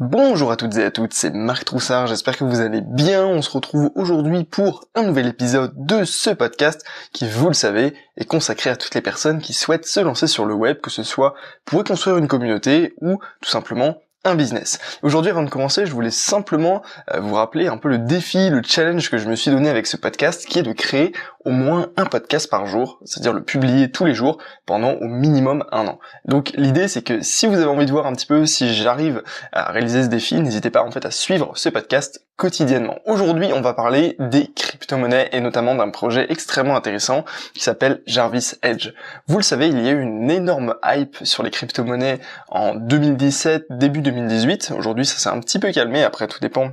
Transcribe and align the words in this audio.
Bonjour 0.00 0.50
à 0.50 0.56
toutes 0.56 0.78
et 0.78 0.84
à 0.84 0.90
toutes, 0.90 1.12
c'est 1.12 1.30
Marc 1.30 1.66
Troussard, 1.66 2.06
j'espère 2.06 2.38
que 2.38 2.44
vous 2.44 2.60
allez 2.60 2.80
bien. 2.80 3.26
On 3.26 3.42
se 3.42 3.50
retrouve 3.50 3.90
aujourd'hui 3.94 4.44
pour 4.44 4.88
un 4.94 5.02
nouvel 5.02 5.26
épisode 5.26 5.74
de 5.76 6.04
ce 6.04 6.30
podcast 6.30 6.86
qui, 7.12 7.28
vous 7.28 7.48
le 7.48 7.52
savez, 7.52 7.92
est 8.16 8.24
consacré 8.24 8.70
à 8.70 8.76
toutes 8.76 8.94
les 8.94 9.02
personnes 9.02 9.42
qui 9.42 9.52
souhaitent 9.52 9.84
se 9.84 10.00
lancer 10.00 10.26
sur 10.26 10.46
le 10.46 10.54
web, 10.54 10.80
que 10.80 10.88
ce 10.88 11.02
soit 11.02 11.34
pour 11.66 11.84
construire 11.84 12.16
une 12.16 12.28
communauté 12.28 12.94
ou 13.02 13.18
tout 13.42 13.50
simplement 13.50 13.98
un 14.24 14.34
business. 14.34 14.78
Aujourd'hui, 15.02 15.30
avant 15.30 15.42
de 15.42 15.48
commencer, 15.48 15.86
je 15.86 15.92
voulais 15.92 16.10
simplement 16.10 16.82
euh, 17.12 17.20
vous 17.20 17.34
rappeler 17.34 17.68
un 17.68 17.78
peu 17.78 17.88
le 17.88 17.98
défi, 17.98 18.50
le 18.50 18.62
challenge 18.62 19.10
que 19.10 19.16
je 19.16 19.28
me 19.28 19.34
suis 19.34 19.50
donné 19.50 19.70
avec 19.70 19.86
ce 19.86 19.96
podcast, 19.96 20.46
qui 20.46 20.58
est 20.58 20.62
de 20.62 20.72
créer 20.72 21.12
au 21.44 21.50
moins 21.50 21.88
un 21.96 22.04
podcast 22.04 22.50
par 22.50 22.66
jour, 22.66 23.00
c'est-à-dire 23.04 23.32
le 23.32 23.42
publier 23.42 23.90
tous 23.90 24.04
les 24.04 24.12
jours 24.12 24.38
pendant 24.66 24.92
au 24.92 25.06
minimum 25.06 25.64
un 25.72 25.86
an. 25.86 25.98
Donc 26.26 26.52
l'idée, 26.54 26.86
c'est 26.86 27.02
que 27.02 27.22
si 27.22 27.46
vous 27.46 27.54
avez 27.54 27.64
envie 27.64 27.86
de 27.86 27.90
voir 27.90 28.06
un 28.06 28.12
petit 28.12 28.26
peu 28.26 28.44
si 28.44 28.74
j'arrive 28.74 29.22
à 29.52 29.72
réaliser 29.72 30.02
ce 30.02 30.08
défi, 30.08 30.38
n'hésitez 30.40 30.70
pas 30.70 30.82
en 30.82 30.90
fait 30.90 31.06
à 31.06 31.10
suivre 31.10 31.52
ce 31.54 31.70
podcast 31.70 32.26
quotidiennement. 32.40 32.98
Aujourd'hui, 33.04 33.52
on 33.52 33.60
va 33.60 33.74
parler 33.74 34.16
des 34.18 34.46
crypto-monnaies 34.46 35.28
et 35.32 35.40
notamment 35.40 35.74
d'un 35.74 35.90
projet 35.90 36.24
extrêmement 36.30 36.74
intéressant 36.74 37.26
qui 37.52 37.62
s'appelle 37.62 38.00
Jarvis 38.06 38.54
Edge. 38.62 38.94
Vous 39.26 39.36
le 39.36 39.42
savez, 39.42 39.68
il 39.68 39.78
y 39.84 39.88
a 39.88 39.92
eu 39.92 40.00
une 40.00 40.30
énorme 40.30 40.74
hype 40.82 41.18
sur 41.22 41.42
les 41.42 41.50
crypto-monnaies 41.50 42.18
en 42.48 42.74
2017, 42.74 43.66
début 43.68 44.00
2018. 44.00 44.72
Aujourd'hui, 44.74 45.04
ça 45.04 45.18
s'est 45.18 45.28
un 45.28 45.38
petit 45.40 45.58
peu 45.58 45.70
calmé. 45.70 46.02
Après, 46.02 46.26
tout 46.28 46.40
dépend 46.40 46.70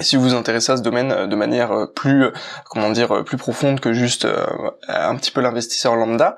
si 0.00 0.16
vous 0.16 0.22
vous 0.22 0.34
intéressez 0.34 0.72
à 0.72 0.76
ce 0.76 0.82
domaine 0.82 1.12
euh, 1.12 1.26
de 1.26 1.36
manière 1.36 1.72
euh, 1.72 1.86
plus, 1.86 2.24
euh, 2.24 2.32
comment 2.68 2.90
dire, 2.90 3.24
plus 3.24 3.36
profonde 3.36 3.78
que 3.78 3.92
juste 3.92 4.26
un 4.88 5.16
petit 5.16 5.30
peu 5.30 5.40
l'investisseur 5.40 5.94
lambda. 5.94 6.36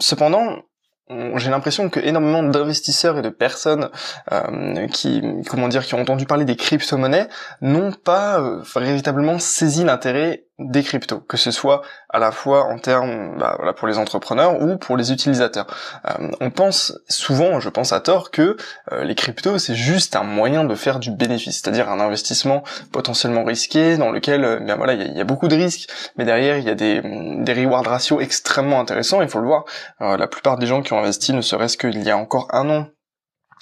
cependant, 0.00 0.62
j'ai 1.08 1.50
l'impression 1.50 1.88
que 1.88 2.00
énormément 2.00 2.42
d'investisseurs 2.42 3.18
et 3.18 3.22
de 3.22 3.28
personnes 3.28 3.90
euh, 4.32 4.86
qui, 4.88 5.22
comment 5.48 5.68
dire, 5.68 5.84
qui 5.84 5.94
ont 5.94 6.00
entendu 6.00 6.26
parler 6.26 6.44
des 6.44 6.56
crypto-monnaies 6.56 7.28
n'ont 7.60 7.92
pas 7.92 8.40
euh, 8.40 8.62
véritablement 8.76 9.38
saisi 9.38 9.84
l'intérêt 9.84 10.44
des 10.58 10.82
cryptos, 10.82 11.20
que 11.20 11.36
ce 11.36 11.50
soit 11.50 11.82
à 12.10 12.18
la 12.18 12.30
fois 12.30 12.64
en 12.64 12.78
termes, 12.78 13.38
bah, 13.38 13.54
voilà, 13.56 13.72
pour 13.72 13.88
les 13.88 13.98
entrepreneurs 13.98 14.62
ou 14.62 14.76
pour 14.76 14.96
les 14.96 15.12
utilisateurs. 15.12 15.66
Euh, 16.08 16.30
on 16.40 16.50
pense 16.50 16.98
souvent, 17.08 17.58
je 17.58 17.68
pense 17.68 17.92
à 17.92 18.00
tort, 18.00 18.30
que 18.30 18.56
les 19.02 19.14
cryptos 19.14 19.58
c'est 19.58 19.74
juste 19.74 20.14
un 20.16 20.22
moyen 20.22 20.64
de 20.64 20.74
faire 20.74 20.98
du 20.98 21.10
bénéfice, 21.10 21.60
c'est-à-dire 21.62 21.88
un 21.88 22.00
investissement 22.00 22.62
potentiellement 22.92 23.44
risqué 23.44 23.96
dans 23.96 24.10
lequel, 24.10 24.62
ben 24.66 24.76
voilà, 24.76 24.92
il 24.94 25.16
y, 25.16 25.20
a 25.20 25.24
beaucoup 25.24 25.48
de 25.48 25.56
risques, 25.56 25.88
mais 26.16 26.24
derrière 26.24 26.58
il 26.58 26.64
y 26.64 26.70
a 26.70 26.74
des, 26.74 27.00
des 27.02 27.52
reward 27.52 27.86
ratios 27.86 28.22
extrêmement 28.22 28.80
intéressants. 28.80 29.22
Il 29.22 29.28
faut 29.28 29.40
le 29.40 29.46
voir. 29.46 29.64
la 30.00 30.26
plupart 30.26 30.58
des 30.58 30.66
gens 30.66 30.82
qui 30.82 30.92
ont 30.92 30.98
investi 30.98 31.32
ne 31.32 31.40
serait-ce 31.40 31.76
qu'il 31.76 32.02
y 32.02 32.10
a 32.10 32.16
encore 32.16 32.48
un 32.52 32.68
an 32.70 32.86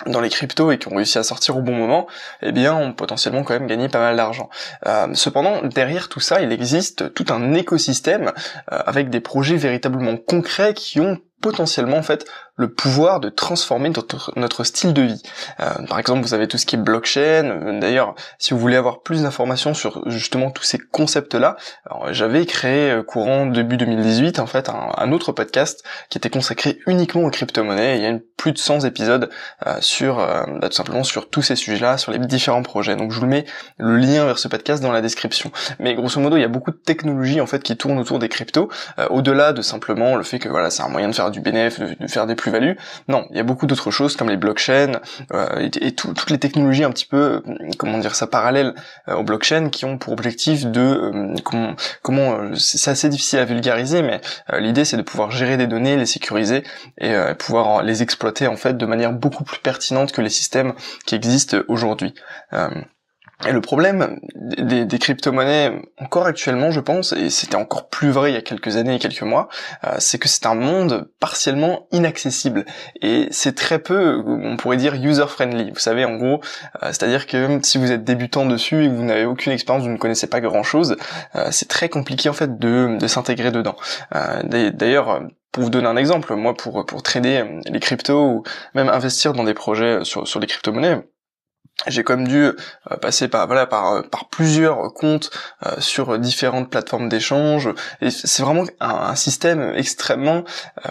dans 0.07 0.21
les 0.21 0.29
cryptos 0.29 0.71
et 0.73 0.79
qui 0.79 0.89
ont 0.89 0.97
réussi 0.97 1.19
à 1.19 1.23
sortir 1.23 1.57
au 1.57 1.63
bon 1.63 1.75
moment, 1.75 2.07
eh 2.43 2.53
bien, 2.53 2.75
ont 2.75 2.93
potentiellement 2.93 3.43
quand 3.43 3.55
même 3.55 3.67
gagné 3.67 3.89
pas 3.89 3.99
mal 3.99 4.17
d'argent. 4.17 4.49
Euh, 4.87 5.09
cependant, 5.15 5.63
derrière 5.63 6.09
tout 6.09 6.21
ça, 6.21 6.41
il 6.41 6.53
existe 6.53 7.13
tout 7.15 7.27
un 7.31 7.55
écosystème 7.55 8.33
euh, 8.73 8.79
avec 8.87 9.11
des 9.11 9.21
projets 9.21 9.57
véritablement 9.57 10.17
concrets 10.17 10.75
qui 10.75 11.01
ont 11.01 11.19
potentiellement 11.41 11.97
en 11.97 12.03
fait 12.03 12.27
le 12.61 12.71
pouvoir 12.71 13.21
de 13.21 13.31
transformer 13.31 13.91
notre, 14.37 14.65
style 14.65 14.93
de 14.93 15.03
vie. 15.03 15.23
Euh, 15.61 15.87
par 15.89 15.99
exemple, 15.99 16.21
vous 16.21 16.35
avez 16.35 16.47
tout 16.47 16.59
ce 16.59 16.67
qui 16.67 16.77
est 16.77 16.79
blockchain. 16.79 17.79
D'ailleurs, 17.81 18.15
si 18.39 18.53
vous 18.53 18.61
voulez 18.61 18.77
avoir 18.77 19.01
plus 19.01 19.23
d'informations 19.23 19.73
sur 19.73 20.03
justement 20.11 20.51
tous 20.51 20.63
ces 20.63 20.79
concepts-là, 20.79 21.57
j'avais 22.11 22.45
créé 22.45 22.91
euh, 22.91 23.03
courant 23.03 23.47
début 23.47 23.79
2018 23.79 24.39
en 24.41 24.47
fait 24.47 24.69
un, 24.69 25.13
autre 25.13 25.33
podcast 25.33 25.83
qui 26.11 26.19
était 26.19 26.29
consacré 26.29 26.79
uniquement 26.87 27.23
aux 27.23 27.31
crypto-monnaies. 27.31 27.97
Il 27.97 28.03
y 28.03 28.07
a 28.07 28.19
plus 28.37 28.53
de 28.53 28.59
100 28.59 28.81
épisodes 28.81 29.31
euh, 29.67 29.77
sur 29.81 30.17
bah, 30.17 30.69
tout 30.69 30.77
simplement 30.77 31.03
sur 31.03 31.31
tous 31.31 31.43
ces 31.43 31.57
sujets-là, 31.57 31.97
sur 31.97 32.13
les 32.13 32.19
différents 32.19 32.63
projets. 32.63 32.95
Donc 32.95 33.11
je 33.11 33.21
vous 33.21 33.27
mets 33.27 33.47
le 33.79 33.97
lien 33.97 34.27
vers 34.27 34.39
ce 34.39 34.49
podcast 34.49 34.83
dans 34.83 34.93
la 34.93 35.01
description. 35.01 35.51
Mais 35.79 35.95
grosso 35.95 36.21
modo, 36.21 36.37
il 36.37 36.43
y 36.43 36.45
a 36.45 36.49
beaucoup 36.49 36.73
de 36.73 36.77
technologies 36.77 37.41
en 37.41 37.47
fait 37.47 37.63
qui 37.63 37.77
tournent 37.79 37.99
autour 37.99 38.19
des 38.19 38.29
cryptos, 38.29 38.69
au-delà 39.09 39.55
de 39.55 39.63
simplement 39.63 40.17
le 40.17 40.23
fait 40.23 40.39
que 40.39 40.51
voilà, 40.51 40.69
c'est 40.69 40.83
un 40.83 40.89
moyen 40.89 41.09
de 41.09 41.15
faire 41.15 41.30
du 41.31 41.41
bénéfice, 41.41 41.81
de, 41.81 42.07
faire 42.07 42.27
des 42.27 42.35
plus-values. 42.35 42.77
Non, 43.09 43.27
il 43.31 43.37
y 43.37 43.41
a 43.41 43.43
beaucoup 43.43 43.67
d'autres 43.67 43.91
choses 43.91 44.17
comme 44.17 44.29
les 44.29 44.37
blockchains 44.37 45.01
euh, 45.33 45.69
et, 45.81 45.93
toutes 45.93 46.31
les 46.31 46.39
technologies 46.39 46.85
un 46.85 46.91
petit 46.91 47.07
peu, 47.07 47.43
comment 47.79 47.99
dire 47.99 48.15
ça, 48.15 48.27
parallèles 48.27 48.75
euh, 49.09 49.17
aux 49.17 49.23
blockchains 49.23 49.69
qui 49.69 49.85
ont 49.85 49.99
pour 49.99 50.13
objectif 50.13 50.67
de 50.67 50.81
euh, 50.81 51.35
comment, 51.45 51.75
comment 52.03 52.55
c'est 52.57 52.91
assez 52.91 53.09
difficile 53.09 53.39
à 53.39 53.45
vulgariser, 53.45 54.03
mais 54.03 54.21
l'idée 54.59 54.85
c'est 54.85 54.97
de 54.97 55.03
pouvoir 55.03 55.31
gérer 55.31 55.57
des 55.57 55.67
données, 55.67 55.97
les 55.97 56.07
sécuriser 56.07 56.65
et 56.99 57.15
pouvoir 57.39 57.83
les 57.83 58.03
exploiter 58.03 58.47
en 58.47 58.57
fait 58.57 58.77
de 58.77 58.87
manière 58.87 59.13
beaucoup 59.13 59.45
plus 59.45 59.61
pertinente 59.61 60.13
que 60.13 60.21
les 60.21 60.31
systèmes 60.31 60.75
qui 61.07 61.15
existent 61.15 61.59
aujourd'hui. 61.69 62.15
Et 63.47 63.53
le 63.53 63.61
problème 63.63 64.21
des, 64.35 64.99
crypto-monnaies, 64.99 65.73
encore 65.99 66.27
actuellement, 66.27 66.71
je 66.71 66.81
pense, 66.81 67.13
et 67.13 67.31
c'était 67.31 67.57
encore 67.57 67.89
plus 67.89 68.11
vrai 68.11 68.33
il 68.33 68.35
y 68.35 68.37
a 68.37 68.43
quelques 68.43 68.77
années 68.77 68.97
et 68.97 68.99
quelques 68.99 69.23
mois, 69.23 69.49
euh, 69.85 69.95
c'est 69.99 70.19
que 70.19 70.29
c'est 70.29 70.45
un 70.45 70.55
monde 70.55 71.09
partiellement 71.21 71.87
inaccessible. 71.91 72.67
Et 73.01 73.29
c'est 73.31 73.55
très 73.55 73.79
peu, 73.79 74.23
on 74.27 74.57
pourrait 74.59 74.77
dire, 74.77 74.95
user-friendly. 74.95 75.71
Vous 75.71 75.79
savez, 75.79 76.05
en 76.05 76.17
gros, 76.17 76.41
euh, 76.83 76.89
c'est-à-dire 76.89 77.27
que 77.27 77.61
si 77.63 77.79
vous 77.79 77.91
êtes 77.91 78.05
débutant 78.05 78.45
dessus 78.45 78.85
et 78.85 78.89
que 78.89 78.95
vous 78.95 79.05
n'avez 79.05 79.25
aucune 79.25 79.53
expérience, 79.53 79.85
vous 79.85 79.93
ne 79.93 79.99
connaissez 79.99 80.27
pas 80.27 80.41
grand-chose, 80.41 80.97
euh, 81.35 81.49
c'est 81.51 81.69
très 81.69 81.89
compliqué 81.89 82.29
en 82.29 82.35
fait 82.35 82.59
de, 82.59 82.99
de 82.99 83.07
s'intégrer 83.07 83.51
dedans. 83.51 83.77
D'ailleurs, 84.45 85.23
pour 85.53 85.65
vous 85.65 85.71
donner 85.71 85.87
un 85.87 85.97
exemple, 85.97 86.35
moi 86.35 86.55
pour 86.55 86.85
pour 86.85 87.03
trader 87.03 87.45
les 87.67 87.81
cryptos 87.81 88.23
ou 88.23 88.43
même 88.75 88.89
investir 88.89 89.33
dans 89.33 89.45
des 89.45 89.55
projets 89.55 90.05
sur 90.05 90.29
sur 90.29 90.41
les 90.41 90.47
crypto-monnaies, 90.47 91.03
j'ai 91.87 92.05
quand 92.05 92.17
même 92.17 92.29
dû 92.29 92.45
euh, 92.45 92.53
passer 93.01 93.29
par 93.29 93.47
voilà 93.47 93.67
par 93.67 93.93
euh, 93.93 94.03
par 94.03 94.29
plusieurs 94.29 94.93
comptes 94.93 95.31
euh, 95.67 95.71
sur 95.79 96.19
différentes 96.19 96.71
plateformes 96.71 97.09
d'échange. 97.09 97.71
Et 98.01 98.11
c'est 98.11 98.43
vraiment 98.43 98.65
un, 98.81 99.15
système 99.15 99.73
extrêmement 99.75 100.45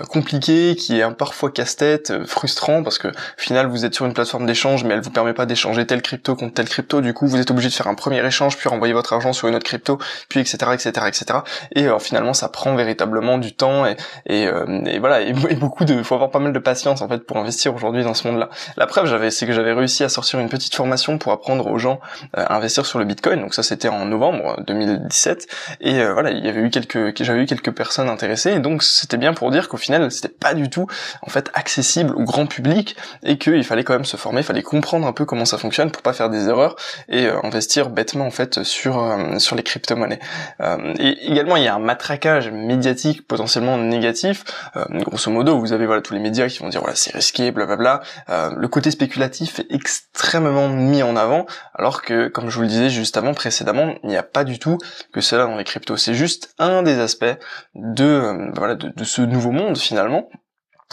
compliqué 0.09 0.75
qui 0.75 0.99
est 0.99 1.11
parfois 1.11 1.51
casse-tête 1.51 2.25
frustrant 2.25 2.83
parce 2.83 2.97
que 2.97 3.07
au 3.07 3.11
final 3.37 3.67
vous 3.67 3.85
êtes 3.85 3.95
sur 3.95 4.05
une 4.05 4.13
plateforme 4.13 4.45
d'échange 4.45 4.83
mais 4.83 4.93
elle 4.93 5.01
vous 5.01 5.09
permet 5.09 5.33
pas 5.33 5.45
d'échanger 5.45 5.85
tel 5.87 6.01
crypto 6.01 6.35
contre 6.35 6.53
tel 6.53 6.67
crypto. 6.67 7.01
Du 7.01 7.13
coup 7.13 7.27
vous 7.27 7.39
êtes 7.39 7.49
obligé 7.49 7.69
de 7.69 7.73
faire 7.73 7.87
un 7.87 7.95
premier 7.95 8.23
échange 8.25 8.57
puis 8.57 8.69
renvoyer 8.69 8.93
votre 8.93 9.13
argent 9.13 9.33
sur 9.33 9.47
une 9.47 9.55
autre 9.55 9.65
crypto 9.65 9.99
puis 10.27 10.41
etc 10.41 10.57
etc 10.73 11.07
etc 11.07 11.39
et 11.75 11.87
finalement 11.99 12.33
ça 12.33 12.49
prend 12.49 12.75
véritablement 12.75 13.37
du 13.37 13.55
temps 13.55 13.85
et 13.85 13.95
et, 14.25 14.43
et 14.43 14.99
voilà 14.99 15.21
et, 15.21 15.33
beaucoup 15.33 15.85
de 15.85 16.03
faut 16.03 16.15
avoir 16.15 16.29
pas 16.29 16.39
mal 16.39 16.53
de 16.53 16.59
patience 16.59 17.01
en 17.01 17.07
fait 17.07 17.25
pour 17.25 17.37
investir 17.37 17.73
aujourd'hui 17.73 18.03
dans 18.03 18.13
ce 18.13 18.27
monde 18.27 18.39
là 18.39 18.49
la 18.77 18.85
preuve 18.85 19.05
j'avais 19.07 19.31
c'est 19.31 19.47
que 19.47 19.53
j'avais 19.53 19.73
réussi 19.73 20.03
à 20.03 20.09
sortir 20.09 20.39
une 20.39 20.49
petite 20.49 20.78
formation 20.79 21.17
pour 21.17 21.33
apprendre 21.33 21.67
aux 21.67 21.77
gens 21.77 21.99
euh, 22.37 22.45
à 22.47 22.55
investir 22.55 22.85
sur 22.85 22.99
le 22.99 23.05
Bitcoin. 23.05 23.41
Donc 23.41 23.53
ça 23.53 23.63
c'était 23.63 23.89
en 23.89 24.05
novembre 24.05 24.61
2017 24.65 25.47
et 25.81 25.99
euh, 25.99 26.13
voilà 26.13 26.31
il 26.31 26.45
y 26.45 26.47
avait 26.47 26.61
eu 26.61 26.69
quelques 26.69 27.21
j'avais 27.21 27.43
eu 27.43 27.45
quelques 27.45 27.71
personnes 27.71 28.07
intéressées 28.07 28.51
et 28.51 28.59
donc 28.59 28.81
c'était 28.81 29.17
bien 29.17 29.33
pour 29.33 29.51
dire 29.51 29.67
qu'au 29.67 29.75
final 29.75 30.09
c'était 30.09 30.29
pas 30.29 30.53
du 30.53 30.69
tout 30.69 30.87
en 31.21 31.29
fait 31.29 31.51
accessible 31.53 32.15
au 32.15 32.23
grand 32.23 32.45
public 32.45 32.95
et 33.23 33.37
qu'il 33.37 33.65
fallait 33.65 33.83
quand 33.83 33.93
même 33.93 34.05
se 34.05 34.15
former, 34.15 34.39
il 34.39 34.45
fallait 34.45 34.61
comprendre 34.63 35.05
un 35.05 35.11
peu 35.11 35.25
comment 35.25 35.43
ça 35.43 35.57
fonctionne 35.57 35.91
pour 35.91 36.01
pas 36.01 36.13
faire 36.13 36.29
des 36.29 36.47
erreurs 36.47 36.77
et 37.09 37.25
euh, 37.25 37.35
investir 37.43 37.89
bêtement 37.89 38.25
en 38.25 38.31
fait 38.31 38.63
sur 38.63 38.93
sur 39.37 39.55
les 39.57 39.63
crypto-monnaies. 39.63 40.19
et 40.97 41.29
également 41.29 41.57
il 41.57 41.63
y 41.63 41.67
a 41.67 41.75
un 41.75 41.79
matraquage 41.79 42.51
médiatique 42.51 43.27
potentiellement 43.27 43.77
négatif. 43.77 44.45
grosso 45.05 45.29
modo 45.29 45.59
vous 45.59 45.73
avez 45.73 45.85
voilà 45.85 46.01
tous 46.01 46.13
les 46.13 46.21
médias 46.21 46.47
qui 46.47 46.59
vont 46.59 46.69
dire 46.69 46.79
voilà 46.79 46.95
c'est 46.95 47.13
risqué 47.13 47.51
blablabla. 47.51 48.01
le 48.29 48.67
côté 48.69 48.91
spéculatif 48.91 49.59
est 49.59 49.67
extrêmement 49.71 50.68
mis 50.69 51.03
en 51.03 51.15
avant, 51.15 51.45
alors 51.73 52.01
que, 52.01 52.27
comme 52.27 52.49
je 52.49 52.55
vous 52.55 52.63
le 52.63 52.67
disais 52.67 52.89
juste 52.89 53.17
avant, 53.17 53.33
précédemment, 53.33 53.95
il 54.03 54.09
n'y 54.09 54.17
a 54.17 54.23
pas 54.23 54.43
du 54.43 54.59
tout 54.59 54.77
que 55.11 55.21
cela 55.21 55.45
dans 55.45 55.57
les 55.57 55.63
cryptos. 55.63 55.97
C'est 55.97 56.13
juste 56.13 56.53
un 56.59 56.83
des 56.83 56.99
aspects 56.99 57.25
de, 57.75 58.03
euh, 58.03 58.51
voilà, 58.55 58.75
de 58.75 59.03
ce 59.03 59.21
nouveau 59.21 59.51
monde 59.51 59.77
finalement, 59.77 60.29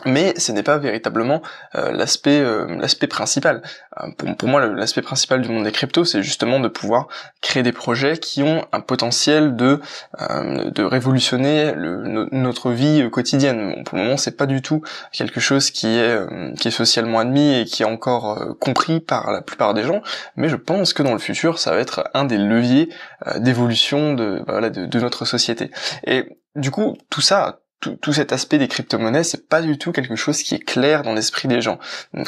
mais 0.04 0.38
ce 0.38 0.52
n'est 0.52 0.62
pas 0.62 0.76
véritablement 0.76 1.40
euh, 1.74 1.90
l'aspect 1.92 2.40
euh, 2.40 2.66
l'aspect 2.76 3.06
principal. 3.06 3.62
Euh, 4.02 4.34
pour, 4.34 4.48
moi, 4.48 4.66
l'aspect 4.66 5.00
principal 5.00 5.40
du 5.40 5.48
monde 5.48 5.64
des 5.64 5.72
cryptos, 5.72 6.04
c'est 6.04 6.22
justement 6.22 6.60
de 6.60 6.68
pouvoir 6.68 7.08
créer 7.40 7.62
des 7.62 7.72
projets 7.72 8.18
qui 8.18 8.42
ont 8.42 8.66
un 8.72 8.80
potentiel 8.80 9.56
de 9.56 9.80
de 10.18 10.82
révolutionner 10.82 11.72
notre 11.76 12.70
vie 12.70 13.08
quotidienne. 13.10 13.84
Pour 13.84 13.96
le 13.96 14.04
moment, 14.04 14.16
c'est 14.16 14.36
pas 14.36 14.46
du 14.46 14.60
tout 14.60 14.82
quelque 15.12 15.40
chose 15.40 15.70
qui 15.70 15.86
est 15.86 16.18
qui 16.56 16.68
est 16.68 16.72
socialement 16.72 17.18
admis 17.18 17.60
et 17.60 17.64
qui 17.64 17.82
est 17.82 17.86
encore 17.86 18.56
compris 18.60 19.00
par 19.00 19.32
la 19.32 19.40
plupart 19.40 19.72
des 19.72 19.82
gens, 19.82 20.02
mais 20.36 20.48
je 20.48 20.56
pense 20.56 20.92
que 20.92 21.02
dans 21.02 21.12
le 21.12 21.18
futur, 21.18 21.58
ça 21.58 21.70
va 21.70 21.78
être 21.78 22.10
un 22.14 22.24
des 22.24 22.38
leviers 22.38 22.90
d'évolution 23.36 24.14
de, 24.14 24.42
voilà, 24.46 24.70
de 24.70 25.00
notre 25.00 25.24
société. 25.24 25.70
Et 26.06 26.38
du 26.54 26.70
coup, 26.70 26.96
tout 27.10 27.20
ça, 27.20 27.60
tout, 27.80 28.12
cet 28.12 28.32
aspect 28.32 28.58
des 28.58 28.68
crypto-monnaies, 28.68 29.22
c'est 29.22 29.48
pas 29.48 29.60
du 29.60 29.78
tout 29.78 29.92
quelque 29.92 30.16
chose 30.16 30.42
qui 30.42 30.54
est 30.54 30.64
clair 30.64 31.02
dans 31.02 31.12
l'esprit 31.12 31.46
des 31.46 31.60
gens. 31.60 31.78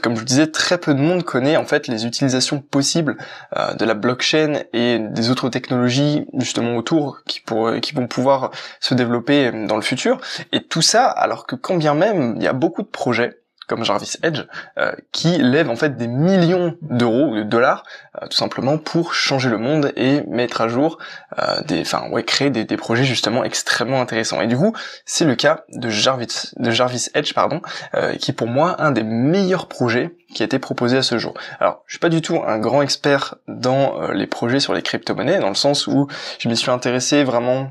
Comme 0.03 0.15
je 0.15 0.21
vous 0.21 0.27
disais, 0.27 0.47
très 0.47 0.79
peu 0.79 0.95
de 0.95 1.01
monde 1.01 1.25
connaît 1.25 1.57
en 1.57 1.65
fait 1.65 1.89
les 1.89 2.07
utilisations 2.07 2.61
possibles 2.61 3.17
euh, 3.57 3.75
de 3.75 3.85
la 3.85 3.95
blockchain 3.95 4.63
et 4.73 4.99
des 4.99 5.31
autres 5.31 5.49
technologies 5.49 6.27
justement 6.35 6.77
autour 6.77 7.23
qui, 7.25 7.43
vont 7.95 8.07
pouvoir 8.07 8.51
se 8.81 8.95
développer 8.95 9.51
dans 9.67 9.77
le 9.77 9.83
futur. 9.83 10.21
Et 10.53 10.63
tout 10.63 10.83
ça, 10.83 11.07
alors 11.07 11.47
que 11.47 11.57
quand 11.57 11.77
bien 11.77 11.95
même 11.95 12.35
il 12.37 12.43
y 12.43 12.49
a 12.49 12.53
beaucoup 12.53 12.83
de 12.83 12.89
projets 12.89 13.38
comme 13.69 13.85
Jarvis 13.85 14.17
Edge, 14.23 14.43
euh, 14.79 14.93
qui 15.13 15.39
lèvent 15.39 15.71
en 15.71 15.77
fait 15.77 15.97
des 15.97 16.09
millions 16.09 16.77
d'euros 16.83 17.29
ou 17.29 17.37
de 17.37 17.43
dollars, 17.43 17.85
euh, 18.21 18.27
tout 18.27 18.37
simplement 18.37 18.79
pour 18.79 19.15
changer 19.15 19.51
le 19.51 19.59
monde 19.59 19.93
et 19.95 20.23
mettre 20.23 20.63
à 20.63 20.69
jour 20.69 20.99
euh, 21.39 21.61
des, 21.63 21.83
enfin 21.83 22.09
ouais, 22.11 22.25
créer 22.25 22.51
des, 22.51 22.65
des, 22.65 22.77
projets 22.77 23.05
justement 23.05 23.45
extrêmement 23.45 24.01
intéressants. 24.01 24.41
Et 24.41 24.47
du 24.47 24.57
coup, 24.57 24.75
c'est 25.05 25.27
le 25.27 25.35
cas 25.35 25.65
de 25.69 25.89
Jarvis, 25.91 26.53
de 26.57 26.71
Jarvis 26.71 27.09
Edge, 27.15 27.35
pardon, 27.35 27.61
qui 28.19 28.31
est 28.31 28.35
pour 28.35 28.47
moi 28.47 28.81
un 28.81 28.91
des 28.93 29.03
meilleurs 29.03 29.69
projets 29.69 30.17
qui 30.33 30.43
a 30.43 30.47
été 30.47 30.59
proposé 30.59 30.97
à 30.97 31.03
ce 31.03 31.19
jour. 31.19 31.35
Alors, 31.61 31.83
je 31.87 31.93
suis 31.93 31.99
pas 31.99 32.09
du 32.09 32.23
tout 32.23 32.41
un 32.47 32.59
grand 32.59 32.81
expert 32.83 33.35
dans 33.47 34.11
les 34.13 34.27
projets 34.27 34.61
sur 34.61 34.73
les 34.73 34.83
crypto-monnaies, 34.83 35.41
dans 35.41 35.49
le 35.49 35.55
sens 35.55 35.87
où 35.87 36.07
je 36.39 36.49
m'y 36.49 36.57
suis 36.57 36.71
intéressé 36.71 37.25
vraiment 37.25 37.71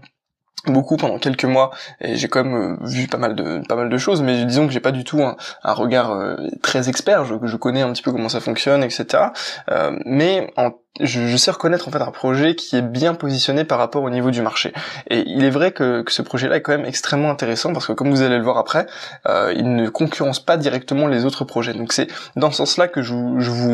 beaucoup 0.66 0.98
pendant 0.98 1.20
quelques 1.20 1.46
mois 1.46 1.72
et 2.02 2.16
j'ai 2.16 2.28
quand 2.28 2.44
même 2.44 2.56
euh, 2.56 2.78
vu 2.82 3.08
pas 3.08 3.18
mal 3.18 3.36
de 3.36 3.62
pas 3.68 3.76
mal 3.76 3.90
de 3.90 3.98
choses 3.98 4.22
mais 4.22 4.44
disons 4.46 4.68
que 4.68 4.74
j'ai 4.74 4.80
pas 4.80 4.92
du 4.92 5.04
tout 5.04 5.22
un, 5.22 5.36
regard 5.74 6.12
euh, 6.12 6.36
très 6.62 6.90
expert. 6.90 7.26
Je, 7.26 7.36
je 7.44 7.58
connais 7.58 7.82
un 7.82 7.94
petit 7.94 8.02
peu 8.02 8.12
comment 8.12 8.30
ça 8.30 8.40
fonctionne 8.40 8.84
etc 8.84 9.26
euh, 9.72 9.98
mais 10.06 10.52
en 10.58 10.72
je, 11.00 11.28
je, 11.28 11.38
sais 11.38 11.52
reconnaître 11.52 11.88
en 11.88 11.92
fait 11.92 12.02
un 12.02 12.12
projet 12.12 12.56
qui 12.56 12.76
est 12.76 12.82
bien 12.82 13.14
positionné 13.14 13.64
par 13.64 13.78
rapport 13.78 14.04
au 14.04 14.10
niveau 14.10 14.32
du 14.32 14.42
marché. 14.42 14.74
Et 15.10 15.24
il 15.28 15.44
est 15.44 15.50
vrai 15.50 15.72
que, 15.72 16.02
que 16.02 16.12
ce 16.12 16.22
projet-là 16.22 16.58
est 16.58 16.62
quand 16.62 16.72
même 16.72 16.86
extrêmement 16.86 17.30
intéressant 17.30 17.74
parce 17.74 17.88
que 17.88 17.94
comme 17.94 18.10
vous 18.10 18.22
allez 18.22 18.38
le 18.38 18.44
voir 18.44 18.58
après, 18.58 18.88
euh, 19.28 19.54
il 19.56 19.76
ne 19.76 19.90
concurrence 19.90 20.40
pas 20.40 20.58
directement 20.58 21.08
les 21.08 21.26
autres 21.26 21.46
projets. 21.46 21.74
Donc 21.74 21.94
c'est 21.94 22.08
dans 22.36 22.52
ce 22.52 22.58
sens-là 22.58 22.88
que 22.88 23.02
je, 23.02 23.14
je 23.38 23.52
vous, 23.52 23.74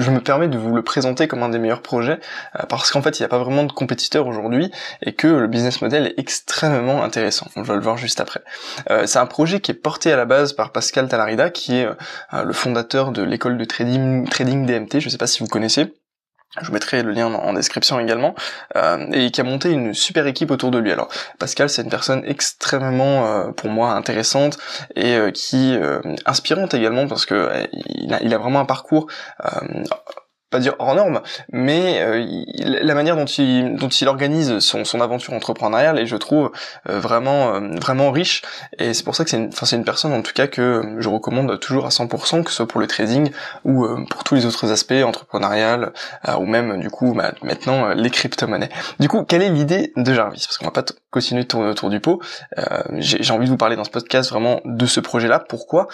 je, 0.00 0.10
me 0.10 0.20
permets 0.20 0.48
de 0.48 0.58
vous 0.58 0.74
le 0.74 0.82
présenter 0.82 1.28
comme 1.28 1.42
un 1.42 1.48
des 1.48 1.58
meilleurs 1.58 1.82
projets 1.82 2.20
euh, 2.58 2.64
parce 2.68 2.90
qu'en 2.90 3.02
fait 3.02 3.18
il 3.18 3.22
n'y 3.22 3.26
a 3.26 3.28
pas 3.28 3.38
vraiment 3.38 3.64
de 3.64 3.72
compétiteurs 3.72 4.26
aujourd'hui 4.26 4.70
et 5.02 5.12
que 5.12 5.26
le 5.26 5.46
business 5.46 5.82
model 5.82 6.06
est 6.06 6.18
extrêmement 6.18 7.02
intéressant. 7.02 7.46
On 7.56 7.62
va 7.62 7.74
le 7.74 7.80
voir 7.80 7.96
juste 7.96 8.20
après. 8.20 8.40
Euh, 8.90 9.06
c'est 9.06 9.18
un 9.18 9.26
projet 9.26 9.60
qui 9.60 9.70
est 9.70 9.74
porté 9.74 10.12
à 10.12 10.16
la 10.16 10.24
base 10.24 10.52
par 10.52 10.72
Pascal 10.72 11.08
Talarida 11.08 11.50
qui 11.50 11.76
est 11.76 11.86
euh, 11.86 12.44
le 12.44 12.52
fondateur 12.52 13.12
de 13.12 13.22
l'école 13.22 13.58
de 13.58 13.64
trading, 13.64 14.28
trading 14.28 14.66
DMT. 14.66 15.00
Je 15.00 15.06
ne 15.06 15.10
sais 15.10 15.18
pas 15.18 15.26
si 15.26 15.40
vous 15.40 15.48
connaissez. 15.48 15.92
Je 16.58 16.66
vous 16.66 16.72
mettrai 16.72 17.04
le 17.04 17.12
lien 17.12 17.32
en 17.32 17.52
description 17.52 18.00
également, 18.00 18.34
euh, 18.74 19.06
et 19.12 19.30
qui 19.30 19.40
a 19.40 19.44
monté 19.44 19.70
une 19.70 19.94
super 19.94 20.26
équipe 20.26 20.50
autour 20.50 20.72
de 20.72 20.78
lui. 20.78 20.90
Alors 20.90 21.08
Pascal, 21.38 21.70
c'est 21.70 21.82
une 21.82 21.90
personne 21.90 22.22
extrêmement, 22.26 23.26
euh, 23.26 23.52
pour 23.52 23.70
moi, 23.70 23.92
intéressante 23.92 24.58
et 24.96 25.14
euh, 25.14 25.30
qui 25.30 25.78
inspirante 26.26 26.74
également 26.74 27.06
parce 27.06 27.24
que 27.24 27.50
il 27.72 28.12
a, 28.12 28.20
il 28.22 28.34
a 28.34 28.38
vraiment 28.38 28.60
un 28.60 28.64
parcours 28.64 29.06
pas 30.50 30.58
dire 30.58 30.74
hors 30.80 30.94
norme, 30.94 31.22
mais 31.52 32.00
euh, 32.00 32.26
la 32.58 32.94
manière 32.94 33.16
dont 33.16 33.24
il, 33.24 33.76
dont 33.76 33.88
il 33.88 34.08
organise 34.08 34.58
son, 34.58 34.84
son 34.84 35.00
aventure 35.00 35.32
entrepreneuriale 35.32 35.98
et 35.98 36.06
je 36.06 36.16
trouve 36.16 36.50
euh, 36.88 36.98
vraiment 36.98 37.54
euh, 37.54 37.60
vraiment 37.80 38.10
riche 38.10 38.42
et 38.78 38.92
c'est 38.92 39.04
pour 39.04 39.14
ça 39.14 39.24
que 39.24 39.30
c'est 39.30 39.36
une, 39.36 39.50
une 39.72 39.84
personne 39.84 40.12
en 40.12 40.22
tout 40.22 40.32
cas 40.32 40.48
que 40.48 40.96
je 40.98 41.08
recommande 41.08 41.58
toujours 41.60 41.86
à 41.86 41.90
100% 41.90 42.42
que 42.42 42.50
ce 42.50 42.56
soit 42.56 42.68
pour 42.68 42.80
le 42.80 42.88
trading 42.88 43.30
ou 43.64 43.86
pour 44.10 44.24
tous 44.24 44.34
les 44.34 44.44
autres 44.44 44.72
aspects 44.72 44.92
entrepreneurial 45.04 45.92
ou 46.38 46.44
même 46.44 46.80
du 46.80 46.90
coup 46.90 47.14
bah, 47.14 47.32
maintenant 47.42 47.94
les 47.94 48.10
crypto-monnaies. 48.10 48.70
Du 48.98 49.08
coup, 49.08 49.24
quelle 49.24 49.42
est 49.42 49.50
l'idée 49.50 49.92
de 49.96 50.12
Jarvis? 50.12 50.44
Parce 50.46 50.58
qu'on 50.58 50.66
va 50.66 50.70
pas 50.70 50.84
continuer 51.10 51.42
de 51.42 51.48
tourner 51.48 51.68
autour 51.68 51.90
du 51.90 52.00
pot. 52.00 52.20
J'ai 52.98 53.32
envie 53.32 53.46
de 53.46 53.50
vous 53.50 53.56
parler 53.56 53.76
dans 53.76 53.84
ce 53.84 53.90
podcast 53.90 54.30
vraiment 54.30 54.60
de 54.64 54.86
ce 54.86 55.00
projet-là. 55.00 55.38
Pourquoi? 55.38 55.88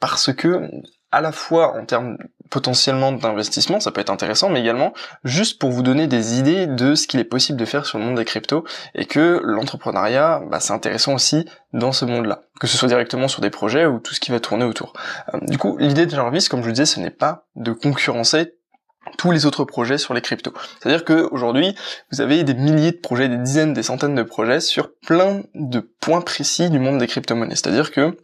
Parce 0.00 0.32
que 0.32 0.70
à 1.12 1.20
la 1.20 1.30
fois 1.30 1.76
en 1.76 1.84
termes 1.84 2.16
potentiellement 2.50 3.12
d'investissement, 3.12 3.80
ça 3.80 3.92
peut 3.92 4.00
être 4.00 4.10
intéressant, 4.10 4.50
mais 4.50 4.60
également 4.60 4.92
juste 5.24 5.58
pour 5.58 5.70
vous 5.70 5.82
donner 5.82 6.06
des 6.06 6.38
idées 6.38 6.66
de 6.66 6.94
ce 6.94 7.06
qu'il 7.06 7.18
est 7.18 7.24
possible 7.24 7.58
de 7.58 7.64
faire 7.64 7.86
sur 7.86 7.98
le 7.98 8.04
monde 8.04 8.16
des 8.16 8.26
cryptos 8.26 8.64
et 8.94 9.06
que 9.06 9.40
l'entrepreneuriat, 9.42 10.42
bah, 10.50 10.60
c'est 10.60 10.74
intéressant 10.74 11.14
aussi 11.14 11.48
dans 11.72 11.92
ce 11.92 12.04
monde-là, 12.04 12.42
que 12.60 12.66
ce 12.66 12.76
soit 12.76 12.88
directement 12.88 13.26
sur 13.26 13.40
des 13.40 13.48
projets 13.48 13.86
ou 13.86 14.00
tout 14.00 14.12
ce 14.12 14.20
qui 14.20 14.30
va 14.30 14.38
tourner 14.38 14.64
autour. 14.64 14.92
Euh, 15.32 15.38
du 15.42 15.56
coup, 15.56 15.78
l'idée 15.78 16.04
de 16.04 16.10
Jarvis, 16.10 16.46
comme 16.50 16.60
je 16.60 16.66
vous 16.66 16.72
disais, 16.72 16.84
ce 16.84 17.00
n'est 17.00 17.10
pas 17.10 17.46
de 17.56 17.72
concurrencer 17.72 18.54
tous 19.16 19.30
les 19.30 19.46
autres 19.46 19.64
projets 19.64 19.98
sur 19.98 20.12
les 20.12 20.20
cryptos. 20.20 20.52
C'est-à-dire 20.78 21.04
qu'aujourd'hui, 21.04 21.74
vous 22.10 22.20
avez 22.20 22.44
des 22.44 22.54
milliers 22.54 22.92
de 22.92 22.98
projets, 22.98 23.28
des 23.28 23.38
dizaines, 23.38 23.72
des 23.72 23.82
centaines 23.82 24.14
de 24.14 24.22
projets 24.22 24.60
sur 24.60 24.94
plein 25.06 25.42
de 25.54 25.80
points 25.80 26.20
précis 26.20 26.70
du 26.70 26.78
monde 26.78 26.98
des 26.98 27.06
crypto-monnaies. 27.06 27.56
C'est-à-dire 27.56 27.90
que 27.90 28.16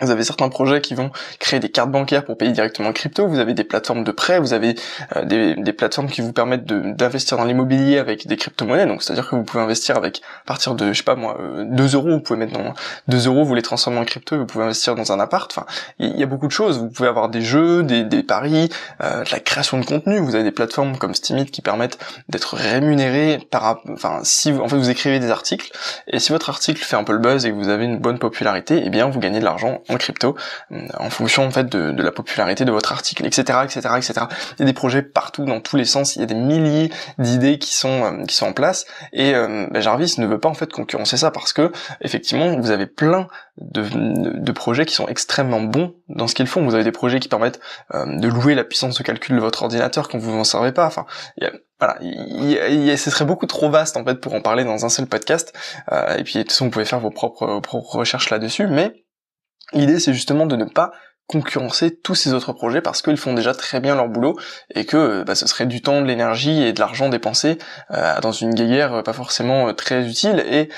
vous 0.00 0.10
avez 0.10 0.22
certains 0.22 0.48
projets 0.48 0.80
qui 0.80 0.94
vont 0.94 1.10
créer 1.40 1.60
des 1.60 1.70
cartes 1.70 1.90
bancaires 1.90 2.24
pour 2.24 2.36
payer 2.36 2.52
directement 2.52 2.90
en 2.90 2.92
crypto, 2.92 3.26
vous 3.26 3.38
avez 3.38 3.54
des 3.54 3.64
plateformes 3.64 4.04
de 4.04 4.12
prêt, 4.12 4.38
vous 4.38 4.52
avez 4.52 4.76
euh, 5.16 5.24
des, 5.24 5.56
des, 5.56 5.72
plateformes 5.72 6.08
qui 6.08 6.20
vous 6.20 6.32
permettent 6.32 6.66
d'investir 6.66 7.36
dans 7.36 7.44
l'immobilier 7.44 7.98
avec 7.98 8.26
des 8.26 8.36
crypto-monnaies, 8.36 8.86
donc 8.86 9.02
c'est-à-dire 9.02 9.28
que 9.28 9.34
vous 9.34 9.42
pouvez 9.42 9.62
investir 9.62 9.96
avec, 9.96 10.22
à 10.42 10.46
partir 10.46 10.74
de, 10.74 10.92
je 10.92 10.98
sais 10.98 11.04
pas 11.04 11.16
moi, 11.16 11.36
2 11.64 11.82
euh, 11.82 11.96
euros, 11.96 12.10
vous 12.10 12.20
pouvez 12.20 12.38
mettre 12.38 12.52
dans 12.52 12.74
2 13.08 13.26
euros, 13.26 13.44
vous 13.44 13.54
les 13.54 13.62
transformer 13.62 13.98
en 13.98 14.04
crypto 14.04 14.38
vous 14.38 14.46
pouvez 14.46 14.64
investir 14.64 14.94
dans 14.94 15.10
un 15.10 15.18
appart, 15.18 15.50
enfin, 15.50 15.66
il 15.98 16.16
y, 16.16 16.22
a 16.22 16.26
beaucoup 16.26 16.46
de 16.46 16.52
choses, 16.52 16.78
vous 16.78 16.88
pouvez 16.88 17.08
avoir 17.08 17.28
des 17.28 17.42
jeux, 17.42 17.82
des, 17.82 18.04
des 18.04 18.22
paris, 18.22 18.68
euh, 19.02 19.24
de 19.24 19.30
la 19.30 19.40
création 19.40 19.78
de 19.80 19.84
contenu, 19.84 20.18
vous 20.18 20.34
avez 20.34 20.44
des 20.44 20.52
plateformes 20.52 20.96
comme 20.96 21.14
Steemit 21.14 21.46
qui 21.46 21.60
permettent 21.60 21.98
d'être 22.28 22.54
rémunérés 22.54 23.40
par, 23.50 23.80
enfin, 23.92 24.20
si 24.22 24.52
vous, 24.52 24.60
en 24.60 24.68
fait, 24.68 24.76
vous 24.76 24.90
écrivez 24.90 25.18
des 25.18 25.30
articles, 25.30 25.72
et 26.06 26.20
si 26.20 26.30
votre 26.30 26.50
article 26.50 26.84
fait 26.84 26.96
un 26.96 27.04
peu 27.04 27.12
le 27.12 27.18
buzz 27.18 27.46
et 27.46 27.50
que 27.50 27.56
vous 27.56 27.68
avez 27.68 27.84
une 27.84 27.98
bonne 27.98 28.18
popularité, 28.18 28.82
eh 28.84 28.90
bien, 28.90 29.08
vous 29.08 29.18
gagnez 29.18 29.40
de 29.40 29.44
l'argent 29.44 29.77
en 29.88 29.96
crypto 29.96 30.36
euh, 30.72 30.86
en 30.98 31.10
fonction 31.10 31.44
en 31.44 31.50
fait 31.50 31.68
de, 31.68 32.02
la 32.02 32.12
popularité 32.12 32.64
de 32.64 32.72
votre 32.72 32.92
article, 32.92 33.26
etc., 33.26 33.60
etc., 33.64 33.80
etc. 33.96 34.12
Il 34.58 34.60
y 34.60 34.62
a 34.62 34.66
des 34.66 34.72
projets 34.72 35.02
partout 35.02 35.44
dans 35.44 35.60
tous 35.60 35.76
les 35.76 35.84
sens. 35.84 36.16
Il 36.16 36.20
y 36.20 36.22
a 36.22 36.26
des 36.26 36.34
milliers 36.34 36.90
d'idées 37.18 37.58
qui 37.58 37.74
sont 37.74 38.04
euh, 38.04 38.24
qui 38.24 38.34
sont 38.34 38.46
en 38.46 38.52
place 38.52 38.86
et 39.12 39.34
euh, 39.34 39.66
bah, 39.70 39.80
Jarvis 39.80 40.14
ne 40.18 40.26
veut 40.26 40.38
pas 40.38 40.48
en 40.48 40.54
fait 40.54 40.72
concurrencer 40.72 41.16
ça 41.16 41.30
parce 41.30 41.52
que 41.52 41.72
effectivement 42.00 42.56
vous 42.58 42.70
avez 42.70 42.86
plein 42.86 43.28
de, 43.58 43.82
de, 44.38 44.52
projets 44.52 44.86
qui 44.86 44.94
sont 44.94 45.08
extrêmement 45.08 45.60
bons 45.60 45.94
dans 46.08 46.26
ce 46.26 46.34
qu'ils 46.34 46.46
font. 46.46 46.64
Vous 46.64 46.74
avez 46.74 46.84
des 46.84 46.92
projets 46.92 47.18
qui 47.18 47.28
permettent 47.28 47.60
de 47.92 48.28
louer 48.28 48.54
la 48.54 48.64
puissance 48.64 48.96
de 48.96 49.02
calcul 49.02 49.34
de 49.34 49.40
votre 49.40 49.62
ordinateur 49.62 50.08
quand 50.08 50.18
vous 50.18 50.30
n'en 50.30 50.44
servez 50.44 50.70
pas. 50.70 50.86
Enfin, 50.86 51.06
y 51.40 51.44
a, 51.44 51.50
voilà, 51.80 51.98
il, 52.00 52.96
ce 52.96 53.10
serait 53.10 53.24
beaucoup 53.24 53.46
trop 53.46 53.68
vaste 53.70 53.96
en 53.96 54.04
fait 54.04 54.16
pour 54.16 54.34
en 54.34 54.40
parler 54.40 54.64
dans 54.64 54.84
un 54.84 54.88
seul 54.88 55.06
podcast. 55.06 55.52
et 55.90 56.22
puis 56.22 56.34
de 56.34 56.42
toute 56.42 56.52
façon, 56.52 56.66
vous 56.66 56.70
pouvez 56.70 56.84
faire 56.84 57.00
vos 57.00 57.10
propres, 57.10 57.46
vos 57.46 57.60
propres 57.60 57.96
recherches 57.96 58.30
là-dessus, 58.30 58.68
mais 58.68 58.92
L'idée, 59.72 60.00
c'est 60.00 60.14
justement 60.14 60.46
de 60.46 60.56
ne 60.56 60.64
pas 60.64 60.92
concurrencer 61.28 61.94
tous 61.94 62.14
ces 62.14 62.32
autres 62.32 62.54
projets 62.54 62.80
parce 62.80 63.02
qu'ils 63.02 63.18
font 63.18 63.34
déjà 63.34 63.52
très 63.52 63.80
bien 63.80 63.94
leur 63.94 64.08
boulot 64.08 64.38
et 64.74 64.86
que 64.86 65.22
bah, 65.24 65.34
ce 65.34 65.46
serait 65.46 65.66
du 65.66 65.82
temps, 65.82 66.00
de 66.00 66.06
l'énergie 66.06 66.62
et 66.62 66.72
de 66.72 66.80
l'argent 66.80 67.10
dépensé 67.10 67.58
euh, 67.90 68.18
dans 68.20 68.32
une 68.32 68.54
guerre 68.54 68.94
euh, 68.94 69.02
pas 69.02 69.12
forcément 69.12 69.68
euh, 69.68 69.72
très 69.74 70.08
utile 70.08 70.42
et, 70.48 70.70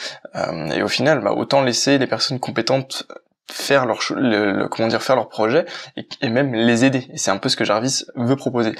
et 0.74 0.82
au 0.82 0.88
final 0.88 1.20
bah, 1.20 1.32
autant 1.32 1.62
laisser 1.62 1.98
les 1.98 2.08
personnes 2.08 2.40
compétentes 2.40 3.06
faire 3.50 3.86
leur 3.86 3.98
le, 4.14 4.68
comment 4.68 4.88
dire 4.88 5.02
faire 5.02 5.16
leur 5.16 5.28
projet 5.28 5.66
et, 5.96 6.28
même 6.28 6.54
les 6.54 6.84
aider. 6.84 7.08
Et 7.12 7.18
c'est 7.18 7.30
un 7.30 7.36
peu 7.36 7.48
ce 7.48 7.56
que 7.56 7.64
Jarvis 7.64 8.04
veut 8.14 8.36
proposer. 8.36 8.72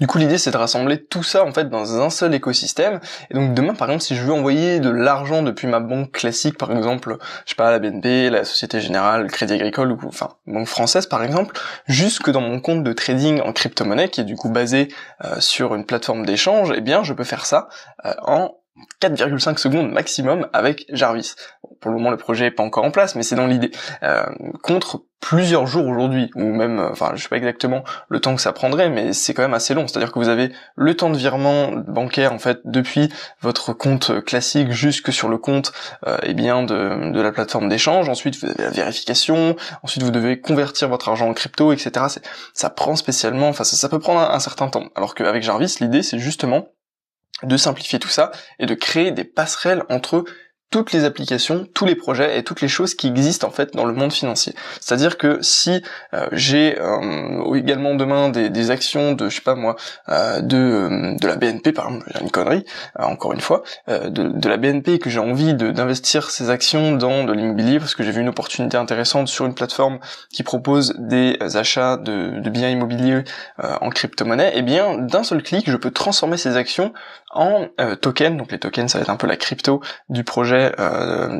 Du 0.00 0.06
coup 0.06 0.18
l'idée 0.18 0.38
c'est 0.38 0.50
de 0.50 0.56
rassembler 0.56 1.02
tout 1.02 1.22
ça 1.22 1.44
en 1.44 1.52
fait 1.52 1.68
dans 1.68 2.00
un 2.00 2.10
seul 2.10 2.34
écosystème. 2.34 3.00
Et 3.30 3.34
donc 3.34 3.54
demain 3.54 3.74
par 3.74 3.88
exemple 3.88 4.04
si 4.04 4.16
je 4.16 4.22
veux 4.22 4.32
envoyer 4.32 4.80
de 4.80 4.90
l'argent 4.90 5.42
depuis 5.42 5.66
ma 5.66 5.80
banque 5.80 6.12
classique 6.12 6.56
par 6.56 6.72
exemple 6.72 7.16
je 7.44 7.50
sais 7.50 7.56
pas 7.56 7.70
la 7.70 7.78
BNP 7.78 8.30
la 8.30 8.44
Société 8.44 8.80
Générale 8.80 9.22
le 9.22 9.28
Crédit 9.28 9.54
Agricole 9.54 9.92
ou 9.92 9.98
enfin 10.06 10.30
banque 10.46 10.68
française 10.68 11.06
par 11.06 11.22
exemple 11.22 11.58
jusque 11.86 12.30
dans 12.30 12.40
mon 12.40 12.60
compte 12.60 12.84
de 12.84 12.92
trading 12.92 13.40
en 13.40 13.52
crypto-monnaie 13.52 14.08
qui 14.08 14.20
est 14.20 14.24
du 14.24 14.36
coup 14.36 14.50
basé 14.50 14.88
euh, 15.24 15.40
sur 15.40 15.74
une 15.74 15.84
plateforme 15.84 16.24
d'échange 16.26 16.70
et 16.70 16.76
eh 16.78 16.80
bien 16.80 17.02
je 17.02 17.12
peux 17.12 17.24
faire 17.24 17.46
ça 17.46 17.68
euh, 18.04 18.12
en 18.22 18.56
4,5 19.00 19.58
secondes 19.58 19.92
maximum 19.92 20.48
avec 20.52 20.86
Jarvis. 20.90 21.34
Pour 21.82 21.90
le 21.90 21.98
moment, 21.98 22.10
le 22.10 22.16
projet 22.16 22.46
est 22.46 22.50
pas 22.52 22.62
encore 22.62 22.84
en 22.84 22.92
place, 22.92 23.16
mais 23.16 23.24
c'est 23.24 23.34
dans 23.34 23.48
l'idée. 23.48 23.72
Euh, 24.04 24.24
contre 24.62 25.04
plusieurs 25.20 25.66
jours 25.66 25.86
aujourd'hui, 25.86 26.30
ou 26.36 26.44
même, 26.44 26.78
euh, 26.78 26.90
enfin, 26.90 27.12
je 27.14 27.22
sais 27.22 27.28
pas 27.28 27.36
exactement 27.36 27.82
le 28.08 28.20
temps 28.20 28.34
que 28.36 28.40
ça 28.40 28.52
prendrait, 28.52 28.88
mais 28.88 29.12
c'est 29.12 29.34
quand 29.34 29.42
même 29.42 29.52
assez 29.52 29.74
long. 29.74 29.88
C'est-à-dire 29.88 30.12
que 30.12 30.18
vous 30.18 30.28
avez 30.28 30.52
le 30.76 30.96
temps 30.96 31.10
de 31.10 31.16
virement 31.16 31.72
bancaire, 31.72 32.32
en 32.32 32.38
fait, 32.38 32.60
depuis 32.64 33.12
votre 33.40 33.72
compte 33.72 34.24
classique 34.24 34.70
jusque 34.70 35.12
sur 35.12 35.28
le 35.28 35.38
compte, 35.38 35.72
euh, 36.06 36.16
eh 36.22 36.34
bien, 36.34 36.62
de, 36.62 37.10
de 37.12 37.20
la 37.20 37.32
plateforme 37.32 37.68
d'échange. 37.68 38.08
Ensuite, 38.08 38.36
vous 38.36 38.48
avez 38.48 38.62
la 38.62 38.70
vérification. 38.70 39.56
Ensuite, 39.82 40.04
vous 40.04 40.12
devez 40.12 40.40
convertir 40.40 40.88
votre 40.88 41.08
argent 41.08 41.28
en 41.28 41.34
crypto, 41.34 41.72
etc. 41.72 42.06
Ça 42.54 42.70
prend 42.70 42.94
spécialement, 42.94 43.48
enfin, 43.48 43.64
ça, 43.64 43.76
ça 43.76 43.88
peut 43.88 43.98
prendre 43.98 44.20
un 44.20 44.40
certain 44.40 44.68
temps. 44.68 44.84
Alors 44.94 45.16
qu'avec 45.16 45.42
Jarvis, 45.42 45.76
l'idée, 45.80 46.04
c'est 46.04 46.20
justement 46.20 46.68
de 47.42 47.56
simplifier 47.56 47.98
tout 47.98 48.08
ça 48.08 48.30
et 48.58 48.66
de 48.66 48.74
créer 48.74 49.10
des 49.10 49.24
passerelles 49.24 49.82
entre 49.88 50.24
toutes 50.72 50.92
les 50.92 51.04
applications, 51.04 51.68
tous 51.74 51.84
les 51.84 51.94
projets 51.94 52.38
et 52.38 52.42
toutes 52.42 52.62
les 52.62 52.68
choses 52.68 52.94
qui 52.94 53.06
existent 53.06 53.46
en 53.46 53.50
fait 53.50 53.74
dans 53.74 53.84
le 53.84 53.92
monde 53.92 54.12
financier. 54.12 54.54
C'est-à-dire 54.80 55.18
que 55.18 55.38
si 55.42 55.82
euh, 56.14 56.26
j'ai 56.32 56.80
euh, 56.80 57.54
également 57.54 57.94
demain 57.94 58.30
des, 58.30 58.70
actions 58.70 59.12
de, 59.12 59.28
je 59.28 59.36
sais 59.36 59.42
pas 59.42 59.54
moi, 59.54 59.76
euh, 60.08 60.40
de, 60.40 61.14
de 61.20 61.26
la 61.28 61.36
BNP 61.36 61.72
par 61.72 61.88
exemple, 61.88 62.10
une 62.22 62.30
connerie, 62.30 62.64
encore 62.98 63.34
une 63.34 63.40
fois, 63.40 63.62
de, 63.88 64.48
la 64.48 64.56
BNP 64.56 64.98
que 64.98 65.10
j'ai 65.10 65.18
envie 65.18 65.52
d'investir 65.52 66.30
ces 66.30 66.48
actions 66.48 66.92
dans 66.92 67.24
de 67.24 67.32
l'immobilier 67.32 67.78
parce 67.78 67.94
que 67.94 68.02
j'ai 68.02 68.10
vu 68.10 68.22
une 68.22 68.30
opportunité 68.30 68.78
intéressante 68.78 69.28
sur 69.28 69.44
une 69.44 69.54
plateforme 69.54 69.98
qui 70.30 70.42
propose 70.42 70.94
des 70.98 71.36
achats 71.54 71.98
de, 71.98 72.48
biens 72.48 72.70
immobiliers 72.70 73.24
en 73.58 73.90
crypto-monnaie, 73.90 74.50
et 74.54 74.58
eh 74.58 74.62
bien 74.62 74.96
d'un 74.96 75.22
seul 75.22 75.42
clic 75.42 75.70
je 75.70 75.76
peux 75.76 75.90
transformer 75.90 76.38
ces 76.38 76.56
actions 76.56 76.92
en 77.32 77.68
tokens, 78.00 78.36
donc 78.36 78.52
les 78.52 78.58
tokens 78.58 78.90
ça 78.90 78.98
va 78.98 79.02
être 79.02 79.10
un 79.10 79.16
peu 79.16 79.26
la 79.26 79.36
crypto 79.36 79.80
du 80.08 80.24
projet 80.24 80.42
projet, 80.42 80.74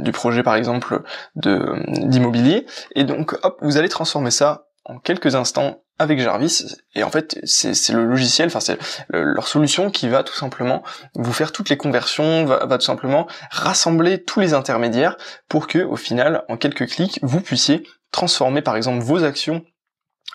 du 0.03 0.13
projet 0.13 0.43
par 0.43 0.55
exemple 0.55 1.03
de 1.37 1.75
d'immobilier, 2.07 2.67
et 2.95 3.05
donc 3.05 3.35
hop, 3.43 3.59
vous 3.63 3.77
allez 3.77 3.89
transformer 3.89 4.31
ça 4.31 4.67
en 4.85 4.99
quelques 4.99 5.35
instants 5.35 5.83
avec 5.99 6.21
Jarvis. 6.21 6.77
Et 6.95 7.03
en 7.05 7.11
fait 7.11 7.39
c'est 7.45 7.93
le 7.93 8.05
logiciel, 8.05 8.49
enfin 8.49 8.61
c'est 8.61 8.79
leur 9.11 9.49
solution 9.49 9.91
qui 9.91 10.09
va 10.09 10.23
tout 10.23 10.35
simplement 10.35 10.83
vous 11.15 11.33
faire 11.33 11.53
toutes 11.53 11.69
les 11.69 11.77
conversions, 11.77 12.45
va, 12.45 12.79
tout 12.79 12.85
simplement 12.85 13.27
rassembler 13.51 14.23
tous 14.23 14.41
les 14.41 14.55
intermédiaires 14.55 15.17
pour 15.49 15.67
que 15.67 15.79
au 15.79 15.97
final 15.97 16.45
en 16.49 16.57
quelques 16.57 16.87
clics 16.89 17.19
vous 17.23 17.41
puissiez 17.41 17.87
transformer 18.11 18.63
par 18.63 18.77
exemple 18.77 19.03
vos 19.03 19.25
actions 19.25 19.65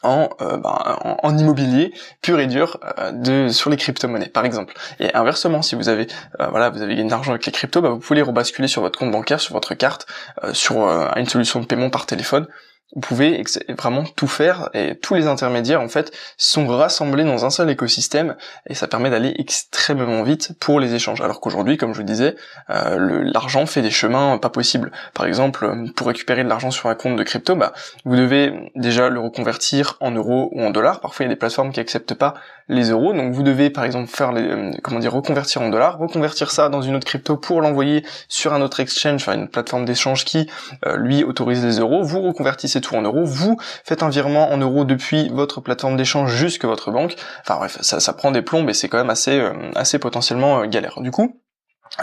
en, 0.04 0.30
euh, 0.42 0.58
bah, 0.58 1.00
en, 1.24 1.38
immobilier 1.38 1.94
pur 2.22 2.40
et 2.40 2.48
dur 2.48 2.80
euh, 3.00 3.50
sur 3.50 3.70
les 3.70 3.78
crypto-monnaies 3.78 4.30
par 4.30 4.46
exemple. 4.46 4.74
Et 5.00 5.14
inversement, 5.14 5.62
si 5.62 5.76
vous 5.76 5.90
avez 5.90 6.08
euh, 6.40 6.48
voilà, 6.48 6.70
vous 6.70 6.82
avez 6.82 6.96
gagné 6.96 7.08
de 7.08 7.12
l'argent 7.12 7.32
avec 7.32 7.46
les 7.46 7.52
cryptos, 7.52 7.82
bah, 7.82 7.90
vous 7.90 8.00
pouvez 8.00 8.18
les 8.18 8.22
rebasculer 8.22 8.68
sur 8.68 8.82
votre 8.82 8.98
compte 9.00 9.12
bancaire, 9.12 9.40
sur 9.40 9.54
votre 9.54 9.74
carte, 9.74 10.08
sur 10.54 10.78
une 11.16 11.28
solution 11.28 11.60
de 11.60 11.66
paiement 11.66 11.90
par 11.90 12.06
téléphone 12.06 12.48
vous 12.96 13.02
pouvez 13.02 13.44
vraiment 13.78 14.04
tout 14.16 14.28
faire 14.28 14.70
et 14.74 14.96
tous 14.96 15.14
les 15.14 15.28
intermédiaires 15.28 15.82
en 15.82 15.90
fait 15.90 16.12
sont 16.38 16.68
rassemblés 16.68 17.26
dans 17.26 17.46
un 17.46 17.50
seul 17.50 17.70
écosystème 17.70 18.36
et 18.68 18.76
ça 18.76 18.88
permet 18.88 19.10
d'aller 19.10 19.36
extrêmement 19.38 20.24
vite 20.24 20.54
pour 20.60 20.80
les 20.80 20.94
échanges. 20.94 21.20
Alors 21.22 21.42
qu'aujourd'hui, 21.42 21.78
comme 21.78 21.94
je 21.94 22.00
vous 22.00 22.06
disais, 22.06 22.36
euh, 22.70 23.22
l'argent 23.24 23.66
fait 23.66 23.82
des 23.82 23.92
chemins 23.92 24.38
pas 24.38 24.50
possibles. 24.50 24.92
Par 25.14 25.26
exemple, 25.26 25.66
euh, 25.66 25.92
pour 25.96 26.08
récupérer 26.08 26.44
de 26.44 26.50
l'argent 26.50 26.72
sur 26.72 26.88
un 26.88 26.96
compte 26.96 27.18
de 27.18 27.24
crypto, 27.24 27.56
bah, 27.56 27.74
vous 28.06 28.16
devez 28.16 28.72
déjà 28.76 29.10
le 29.10 29.20
reconvertir 29.20 29.98
en 30.00 30.12
euros 30.12 30.50
ou 30.54 30.62
en 30.62 30.70
dollars. 30.70 31.02
Parfois, 31.02 31.26
il 31.26 31.28
y 31.28 31.32
a 31.32 31.34
des 31.34 31.40
plateformes 31.40 31.74
qui 31.74 31.82
acceptent 31.82 32.14
pas 32.14 32.36
les 32.70 32.90
euros, 32.90 33.14
donc 33.14 33.34
vous 33.34 33.44
devez 33.44 33.70
par 33.70 33.84
exemple 33.84 34.10
faire 34.10 34.32
les, 34.32 34.44
euh, 34.44 34.72
comment 34.84 35.00
dire, 35.00 35.14
reconvertir 35.14 35.62
en 35.62 35.70
dollars, 35.70 35.98
reconvertir 35.98 36.52
ça 36.52 36.70
dans 36.70 36.82
une 36.82 36.96
autre 36.96 37.06
crypto 37.06 37.38
pour 37.38 37.62
l'envoyer 37.62 38.06
sur 38.28 38.54
un 38.54 38.62
autre 38.62 38.80
exchange, 38.80 39.22
enfin 39.22 39.36
une 39.36 39.48
plateforme 39.48 39.86
d'échange 39.86 40.26
qui 40.26 40.50
lui 40.96 41.24
autorise 41.24 41.64
les 41.64 41.80
euros. 41.80 42.04
Vous 42.04 42.22
reconvertissez 42.22 42.82
tout 42.82 42.96
en 42.96 43.02
euros, 43.02 43.24
vous 43.24 43.58
faites 43.84 44.04
un 44.04 44.10
virement 44.10 44.52
en 44.52 44.58
euros 44.58 44.86
depuis 44.86 45.30
votre 45.30 45.62
plateforme 45.62 45.98
d'échange 45.98 46.34
jusque 46.34 46.66
votre 46.66 46.92
banque. 46.92 47.16
Enfin 47.42 47.58
bref, 47.58 47.78
ça, 47.82 48.14
prend 48.14 48.32
des 48.32 48.42
plombes 48.42 48.70
et 48.70 48.74
c'est 48.74 48.90
quand 48.90 48.98
même 48.98 49.10
assez, 49.10 49.40
euh, 49.40 49.54
assez 49.76 50.00
potentiellement 50.00 50.62
euh, 50.62 50.66
galère. 50.66 51.00
Du 51.02 51.12
coup, 51.12 51.40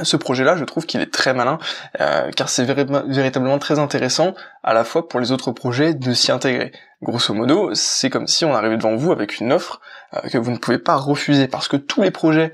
ce 0.02 0.16
projet-là, 0.16 0.56
je 0.56 0.64
trouve 0.64 0.86
qu'il 0.86 1.00
est 1.00 1.12
très 1.12 1.34
malin, 1.34 1.58
euh, 2.00 2.30
car 2.32 2.48
c'est 2.48 2.64
véritablement 2.64 3.58
très 3.58 3.78
intéressant, 3.78 4.34
à 4.62 4.74
la 4.74 4.84
fois 4.84 5.08
pour 5.08 5.20
les 5.20 5.32
autres 5.32 5.52
projets, 5.52 5.94
de 5.94 6.12
s'y 6.12 6.32
intégrer. 6.32 6.72
Grosso 7.02 7.34
modo, 7.34 7.74
c'est 7.74 8.10
comme 8.10 8.26
si 8.26 8.44
on 8.44 8.54
arrivait 8.54 8.76
devant 8.76 8.96
vous 8.96 9.12
avec 9.12 9.38
une 9.38 9.52
offre 9.52 9.80
que 10.30 10.38
vous 10.38 10.52
ne 10.52 10.56
pouvez 10.56 10.78
pas 10.78 10.96
refuser, 10.96 11.48
parce 11.48 11.68
que 11.68 11.76
tous 11.76 12.02
les 12.02 12.10
projets 12.10 12.52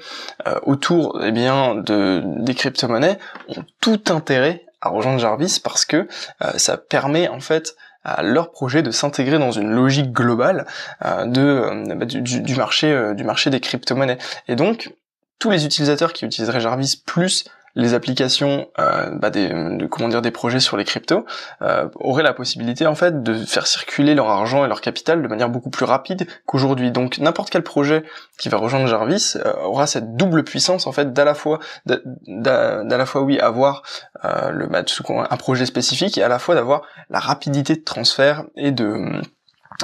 autour 0.62 1.20
eh 1.22 1.30
bien, 1.30 1.76
de, 1.76 2.22
des 2.24 2.54
crypto-monnaies 2.54 3.18
ont 3.48 3.64
tout 3.80 4.02
intérêt 4.08 4.64
à 4.80 4.88
rejoindre 4.88 5.20
Jarvis, 5.20 5.60
parce 5.62 5.84
que 5.84 6.08
ça 6.56 6.78
permet 6.78 7.28
en 7.28 7.38
fait 7.38 7.76
à 8.04 8.22
leur 8.22 8.50
projet 8.50 8.82
de 8.82 8.90
s'intégrer 8.90 9.38
dans 9.38 9.50
une 9.50 9.70
logique 9.70 10.12
globale 10.12 10.66
euh, 11.04 11.26
euh, 11.36 11.94
bah, 11.94 12.06
du, 12.06 12.54
marché 12.54 12.90
euh, 12.90 13.14
du 13.14 13.24
marché 13.24 13.50
des 13.50 13.60
crypto-monnaies. 13.60 14.18
Et 14.48 14.56
donc 14.56 14.92
tous 15.40 15.50
les 15.50 15.64
utilisateurs 15.64 16.12
qui 16.12 16.24
utiliseraient 16.24 16.60
Jarvis 16.60 17.02
plus 17.04 17.44
les 17.76 17.94
applications 17.94 18.68
euh, 18.78 19.10
bah 19.10 19.30
des 19.30 19.48
de, 19.48 19.86
comment 19.86 20.08
dire 20.08 20.22
des 20.22 20.30
projets 20.30 20.60
sur 20.60 20.76
les 20.76 20.84
cryptos 20.84 21.24
euh, 21.62 21.88
auraient 21.94 22.22
la 22.22 22.32
possibilité 22.32 22.86
en 22.86 22.94
fait 22.94 23.22
de 23.22 23.34
faire 23.34 23.66
circuler 23.66 24.14
leur 24.14 24.28
argent 24.28 24.64
et 24.64 24.68
leur 24.68 24.80
capital 24.80 25.22
de 25.22 25.28
manière 25.28 25.48
beaucoup 25.48 25.70
plus 25.70 25.84
rapide 25.84 26.26
qu'aujourd'hui. 26.46 26.90
Donc 26.90 27.18
n'importe 27.18 27.50
quel 27.50 27.62
projet 27.62 28.02
qui 28.38 28.48
va 28.48 28.58
rejoindre 28.58 28.86
Jarvis 28.86 29.34
euh, 29.36 29.52
aura 29.62 29.86
cette 29.86 30.16
double 30.16 30.44
puissance 30.44 30.86
en 30.86 30.92
fait 30.92 31.12
d'à 31.12 31.24
la 31.24 31.34
fois 31.34 31.60
d'à 31.86 32.82
la 32.84 33.06
fois 33.06 33.22
oui 33.22 33.38
avoir 33.38 33.82
le 34.24 34.66
bah, 34.66 34.82
un 35.08 35.36
projet 35.36 35.66
spécifique 35.66 36.18
et 36.18 36.22
à 36.22 36.28
la 36.28 36.38
fois 36.38 36.54
d'avoir 36.54 36.82
la 37.08 37.20
rapidité 37.20 37.76
de 37.76 37.82
transfert 37.82 38.44
et 38.56 38.72
de 38.72 39.22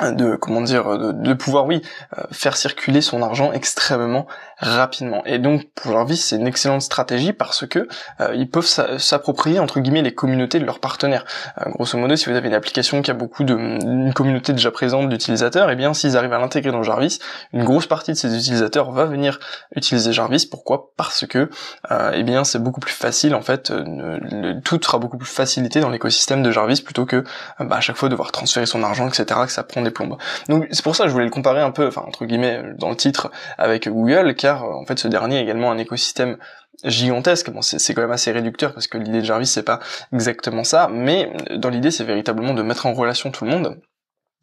de 0.02 0.36
comment 0.36 0.60
dire 0.60 0.98
de, 0.98 1.34
pouvoir 1.34 1.66
oui 1.66 1.82
euh, 2.18 2.22
faire 2.30 2.56
circuler 2.56 3.00
son 3.00 3.22
argent 3.22 3.52
extrêmement 3.52 4.26
rapidement. 4.58 5.22
Et 5.24 5.38
donc 5.38 5.68
pour 5.74 5.92
Jarvis 5.92 6.16
c'est 6.16 6.36
une 6.36 6.46
excellente 6.46 6.82
stratégie 6.82 7.32
parce 7.32 7.66
que 7.66 7.88
euh, 8.20 8.34
ils 8.34 8.50
peuvent 8.50 8.66
s'approprier 8.98 9.58
entre 9.58 9.80
guillemets 9.80 10.02
les 10.02 10.14
communautés 10.14 10.58
de 10.58 10.64
leurs 10.64 10.80
partenaires. 10.80 11.24
Euh, 11.60 11.70
grosso 11.70 11.98
modo 11.98 12.16
si 12.16 12.28
vous 12.28 12.36
avez 12.36 12.48
une 12.48 12.54
application 12.54 13.02
qui 13.02 13.10
a 13.10 13.14
beaucoup 13.14 13.44
de 13.44 13.54
une 13.56 14.12
communauté 14.12 14.52
déjà 14.52 14.70
présente 14.70 15.08
d'utilisateurs 15.08 15.70
et 15.70 15.72
eh 15.72 15.76
bien 15.76 15.94
s'ils 15.94 16.16
arrivent 16.16 16.32
à 16.32 16.38
l'intégrer 16.38 16.72
dans 16.72 16.82
Jarvis 16.82 17.18
une 17.52 17.64
grosse 17.64 17.86
partie 17.86 18.12
de 18.12 18.16
ces 18.16 18.36
utilisateurs 18.36 18.90
va 18.90 19.04
venir 19.06 19.38
utiliser 19.74 20.12
Jarvis. 20.12 20.46
Pourquoi? 20.50 20.92
Parce 20.96 21.26
que 21.26 21.50
eh 22.12 22.22
bien 22.22 22.44
c'est 22.44 22.62
beaucoup 22.62 22.80
plus 22.80 22.92
facile 22.92 23.34
en 23.34 23.42
fait 23.42 23.72
tout 24.64 24.80
sera 24.82 24.98
beaucoup 24.98 25.18
plus 25.18 25.28
facilité 25.28 25.80
dans 25.80 25.90
l'écosystème 25.90 26.42
de 26.42 26.50
Jarvis 26.50 26.82
plutôt 26.82 27.06
que 27.06 27.24
bah, 27.60 27.76
à 27.76 27.80
chaque 27.80 27.96
fois 27.96 28.08
devoir 28.08 28.32
transférer 28.32 28.66
son 28.66 28.82
argent 28.82 29.08
etc 29.08 29.40
que 29.46 29.52
ça 29.52 29.62
prend 29.62 29.85
plombes. 29.90 30.16
Donc 30.48 30.66
c'est 30.70 30.82
pour 30.82 30.96
ça 30.96 31.04
que 31.04 31.08
je 31.08 31.12
voulais 31.12 31.24
le 31.24 31.30
comparer 31.30 31.60
un 31.60 31.70
peu, 31.70 31.86
enfin 31.86 32.02
entre 32.06 32.24
guillemets 32.24 32.62
dans 32.78 32.90
le 32.90 32.96
titre 32.96 33.30
avec 33.58 33.88
Google, 33.88 34.34
car 34.34 34.64
en 34.64 34.84
fait 34.84 34.98
ce 34.98 35.08
dernier 35.08 35.38
est 35.38 35.42
également 35.42 35.70
un 35.70 35.78
écosystème 35.78 36.36
gigantesque. 36.84 37.50
Bon, 37.50 37.62
c'est 37.62 37.94
quand 37.94 38.02
même 38.02 38.10
assez 38.10 38.32
réducteur 38.32 38.74
parce 38.74 38.86
que 38.86 38.98
l'idée 38.98 39.20
de 39.20 39.24
Jarvis 39.24 39.46
c'est 39.46 39.62
pas 39.62 39.80
exactement 40.12 40.64
ça, 40.64 40.88
mais 40.92 41.32
dans 41.56 41.70
l'idée 41.70 41.90
c'est 41.90 42.04
véritablement 42.04 42.54
de 42.54 42.62
mettre 42.62 42.86
en 42.86 42.92
relation 42.92 43.30
tout 43.30 43.44
le 43.44 43.50
monde 43.50 43.80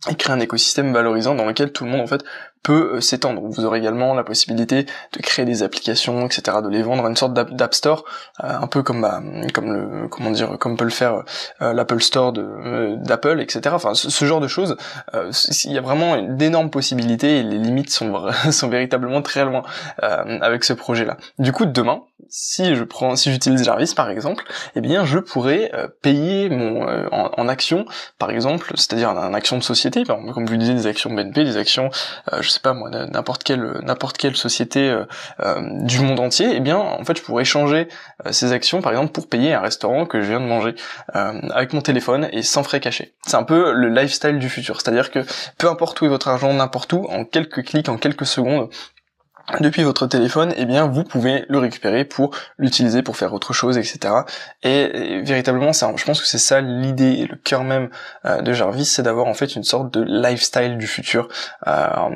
et 0.09 0.15
créer 0.15 0.33
un 0.33 0.39
écosystème 0.39 0.93
valorisant 0.93 1.35
dans 1.35 1.45
lequel 1.45 1.71
tout 1.71 1.85
le 1.85 1.91
monde 1.91 2.01
en 2.01 2.07
fait 2.07 2.23
peut 2.63 2.93
euh, 2.95 3.01
s'étendre. 3.01 3.41
Vous 3.43 3.65
aurez 3.65 3.79
également 3.79 4.15
la 4.15 4.23
possibilité 4.23 4.83
de 4.83 5.21
créer 5.21 5.45
des 5.45 5.61
applications, 5.63 6.25
etc., 6.25 6.57
de 6.63 6.69
les 6.69 6.81
vendre 6.81 7.05
à 7.05 7.09
une 7.09 7.15
sorte 7.15 7.33
d'app 7.33 7.73
store, 7.73 8.05
euh, 8.43 8.47
un 8.47 8.67
peu 8.67 8.81
comme 8.81 9.01
bah, 9.01 9.21
comme 9.53 9.73
le 9.73 10.07
comment 10.07 10.31
dire, 10.31 10.57
comme 10.57 10.77
peut 10.77 10.85
le 10.85 10.89
faire 10.89 11.23
euh, 11.61 11.73
l'Apple 11.73 12.01
Store 12.01 12.31
d'Apple, 12.33 13.41
etc. 13.41 13.61
Enfin, 13.73 13.93
ce, 13.93 14.25
genre 14.25 14.39
de 14.39 14.47
choses, 14.47 14.77
il 15.65 15.71
y 15.73 15.77
a 15.77 15.81
vraiment 15.81 16.21
d'énormes 16.21 16.69
possibilités 16.69 17.39
et 17.39 17.43
les 17.43 17.57
limites 17.57 17.89
sont 17.89 18.31
sont 18.51 18.69
véritablement 18.69 19.21
très 19.21 19.43
loin 19.43 19.63
avec 19.99 20.63
ce 20.63 20.73
projet-là. 20.73 21.17
Du 21.39 21.51
coup, 21.51 21.65
demain, 21.65 22.03
si 22.29 22.75
je 22.75 22.83
prends, 22.83 23.15
si 23.17 23.31
j'utilise 23.31 23.63
Jarvis 23.63 23.93
par 23.95 24.09
exemple, 24.09 24.45
eh 24.75 24.81
bien, 24.81 25.03
je 25.03 25.19
pourrais 25.19 25.71
payer 26.01 26.49
mon 26.49 26.87
en, 27.11 27.31
en 27.35 27.47
action, 27.49 27.85
par 28.17 28.29
exemple, 28.29 28.71
c'est-à-dire 28.75 29.09
en 29.09 29.33
action 29.33 29.57
de 29.57 29.63
société, 29.63 30.03
comme 30.05 30.45
vous 30.45 30.57
disiez, 30.57 30.73
des 30.73 30.87
actions 30.87 31.11
BNP, 31.13 31.43
des 31.43 31.57
actions, 31.57 31.89
je 32.39 32.52
sais 32.53 32.59
pas 32.59 32.73
moi, 32.73 32.89
n'importe 32.89 33.43
quelle 33.43 33.79
n'importe 33.83 34.17
quelle 34.17 34.35
société 34.35 34.89
euh, 34.89 35.05
euh, 35.39 35.61
du 35.83 35.99
monde 35.99 36.19
entier, 36.19 36.49
eh 36.53 36.59
bien 36.59 36.77
en 36.77 37.03
fait 37.03 37.17
je 37.17 37.23
pourrais 37.23 37.45
changer 37.45 37.87
euh, 38.25 38.31
ces 38.31 38.51
actions 38.51 38.81
par 38.81 38.91
exemple 38.91 39.11
pour 39.11 39.27
payer 39.27 39.53
un 39.53 39.61
restaurant 39.61 40.05
que 40.05 40.21
je 40.21 40.27
viens 40.27 40.39
de 40.39 40.45
manger 40.45 40.75
avec 41.13 41.73
mon 41.73 41.81
téléphone 41.81 42.27
et 42.31 42.41
sans 42.43 42.63
frais 42.63 42.79
cachés. 42.79 43.13
C'est 43.25 43.35
un 43.35 43.43
peu 43.43 43.73
le 43.73 43.89
lifestyle 43.89 44.39
du 44.39 44.49
futur, 44.49 44.81
c'est-à-dire 44.81 45.11
que 45.11 45.19
peu 45.57 45.69
importe 45.69 46.01
où 46.01 46.05
est 46.05 46.09
votre 46.09 46.27
argent, 46.27 46.53
n'importe 46.53 46.93
où, 46.93 47.05
en 47.09 47.25
quelques 47.25 47.63
clics, 47.63 47.89
en 47.89 47.97
quelques 47.97 48.25
secondes, 48.25 48.69
depuis 49.59 49.83
votre 49.83 50.07
téléphone, 50.07 50.53
eh 50.55 50.65
bien 50.65 50.87
vous 50.87 51.03
pouvez 51.03 51.45
le 51.49 51.57
récupérer 51.57 52.05
pour 52.05 52.35
l'utiliser 52.57 53.01
pour 53.01 53.17
faire 53.17 53.33
autre 53.33 53.51
chose, 53.51 53.77
etc. 53.77 54.13
Et, 54.63 55.21
véritablement, 55.21 55.73
ça, 55.73 55.91
je 55.95 56.03
pense 56.05 56.21
que 56.21 56.27
c'est 56.27 56.37
ça 56.37 56.61
l'idée 56.61 57.13
et 57.19 57.27
le 57.27 57.35
cœur 57.35 57.63
même 57.63 57.89
euh, 58.25 58.41
de 58.41 58.53
Jarvis, 58.53 58.85
c'est 58.85 59.03
d'avoir 59.03 59.27
en 59.27 59.33
fait 59.33 59.55
une 59.55 59.63
sorte 59.63 59.93
de 59.93 60.01
lifestyle 60.01 60.77
du 60.77 60.87
futur. 60.87 61.27
Euh, 61.67 62.09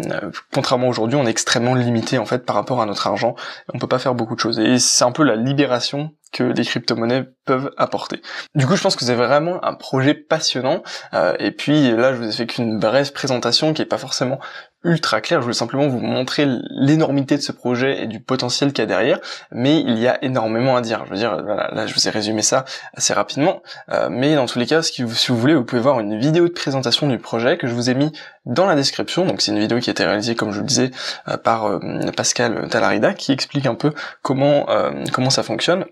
contrairement 0.53 0.87
aujourd'hui, 0.87 1.17
on 1.17 1.25
est 1.25 1.31
extrêmement 1.31 1.75
limité 1.75 2.17
en 2.17 2.25
fait 2.25 2.45
par 2.45 2.55
rapport 2.55 2.81
à 2.81 2.85
notre 2.85 3.07
argent. 3.07 3.35
On 3.73 3.79
peut 3.79 3.87
pas 3.87 3.99
faire 3.99 4.15
beaucoup 4.15 4.35
de 4.35 4.39
choses. 4.39 4.59
Et 4.59 4.79
c'est 4.79 5.03
un 5.03 5.11
peu 5.11 5.23
la 5.23 5.35
libération 5.35 6.11
que 6.31 6.43
les 6.43 6.65
crypto-monnaies 6.65 7.25
peuvent 7.45 7.71
apporter. 7.77 8.21
Du 8.55 8.65
coup, 8.65 8.75
je 8.75 8.81
pense 8.81 8.95
que 8.95 9.05
c'est 9.05 9.15
vraiment 9.15 9.63
un 9.63 9.73
projet 9.73 10.13
passionnant. 10.13 10.83
Euh, 11.13 11.35
et 11.39 11.51
puis 11.51 11.91
là, 11.91 12.13
je 12.13 12.17
vous 12.17 12.27
ai 12.27 12.31
fait 12.31 12.47
qu'une 12.47 12.79
brève 12.79 13.11
présentation 13.13 13.73
qui 13.73 13.81
est 13.81 13.85
pas 13.85 13.97
forcément 13.97 14.39
ultra 14.87 15.21
claire. 15.21 15.41
Je 15.41 15.43
voulais 15.43 15.55
simplement 15.55 15.87
vous 15.87 15.99
montrer 15.99 16.47
l'énormité 16.71 17.37
de 17.37 17.41
ce 17.41 17.51
projet 17.51 18.03
et 18.03 18.07
du 18.07 18.19
potentiel 18.19 18.73
qu'il 18.73 18.81
y 18.81 18.83
a 18.83 18.85
derrière. 18.87 19.19
Mais 19.51 19.79
il 19.81 19.97
y 19.99 20.07
a 20.07 20.23
énormément 20.23 20.75
à 20.75 20.81
dire. 20.81 21.03
Je 21.05 21.11
veux 21.11 21.17
dire, 21.17 21.43
voilà, 21.43 21.69
là, 21.73 21.85
je 21.85 21.93
vous 21.93 22.07
ai 22.07 22.11
résumé 22.11 22.41
ça 22.41 22.65
assez 22.93 23.13
rapidement. 23.13 23.61
Euh, 23.91 24.09
mais 24.09 24.35
dans 24.35 24.45
tous 24.45 24.59
les 24.59 24.65
cas, 24.65 24.81
si 24.81 25.03
vous 25.03 25.37
voulez, 25.37 25.53
vous 25.53 25.63
pouvez 25.63 25.81
voir 25.81 25.99
une 25.99 26.17
vidéo 26.17 26.47
de 26.47 26.53
présentation 26.53 27.07
du 27.07 27.19
projet 27.19 27.57
que 27.57 27.67
je 27.67 27.73
vous 27.73 27.89
ai 27.89 27.93
mis 27.93 28.11
dans 28.45 28.65
la 28.65 28.75
description. 28.75 29.25
Donc 29.25 29.41
c'est 29.41 29.51
une 29.51 29.59
vidéo 29.59 29.79
qui 29.79 29.89
a 29.89 29.91
été 29.91 30.05
réalisée, 30.05 30.35
comme 30.35 30.51
je 30.51 30.61
le 30.61 30.65
disais, 30.65 30.91
euh, 31.27 31.37
par 31.37 31.79
Pascal 32.15 32.67
Talarida, 32.69 33.13
qui 33.13 33.31
explique 33.31 33.65
un 33.65 33.75
peu 33.75 33.93
comment 34.21 34.65
comment 35.11 35.29
ça 35.29 35.43
fonctionne. 35.43 35.85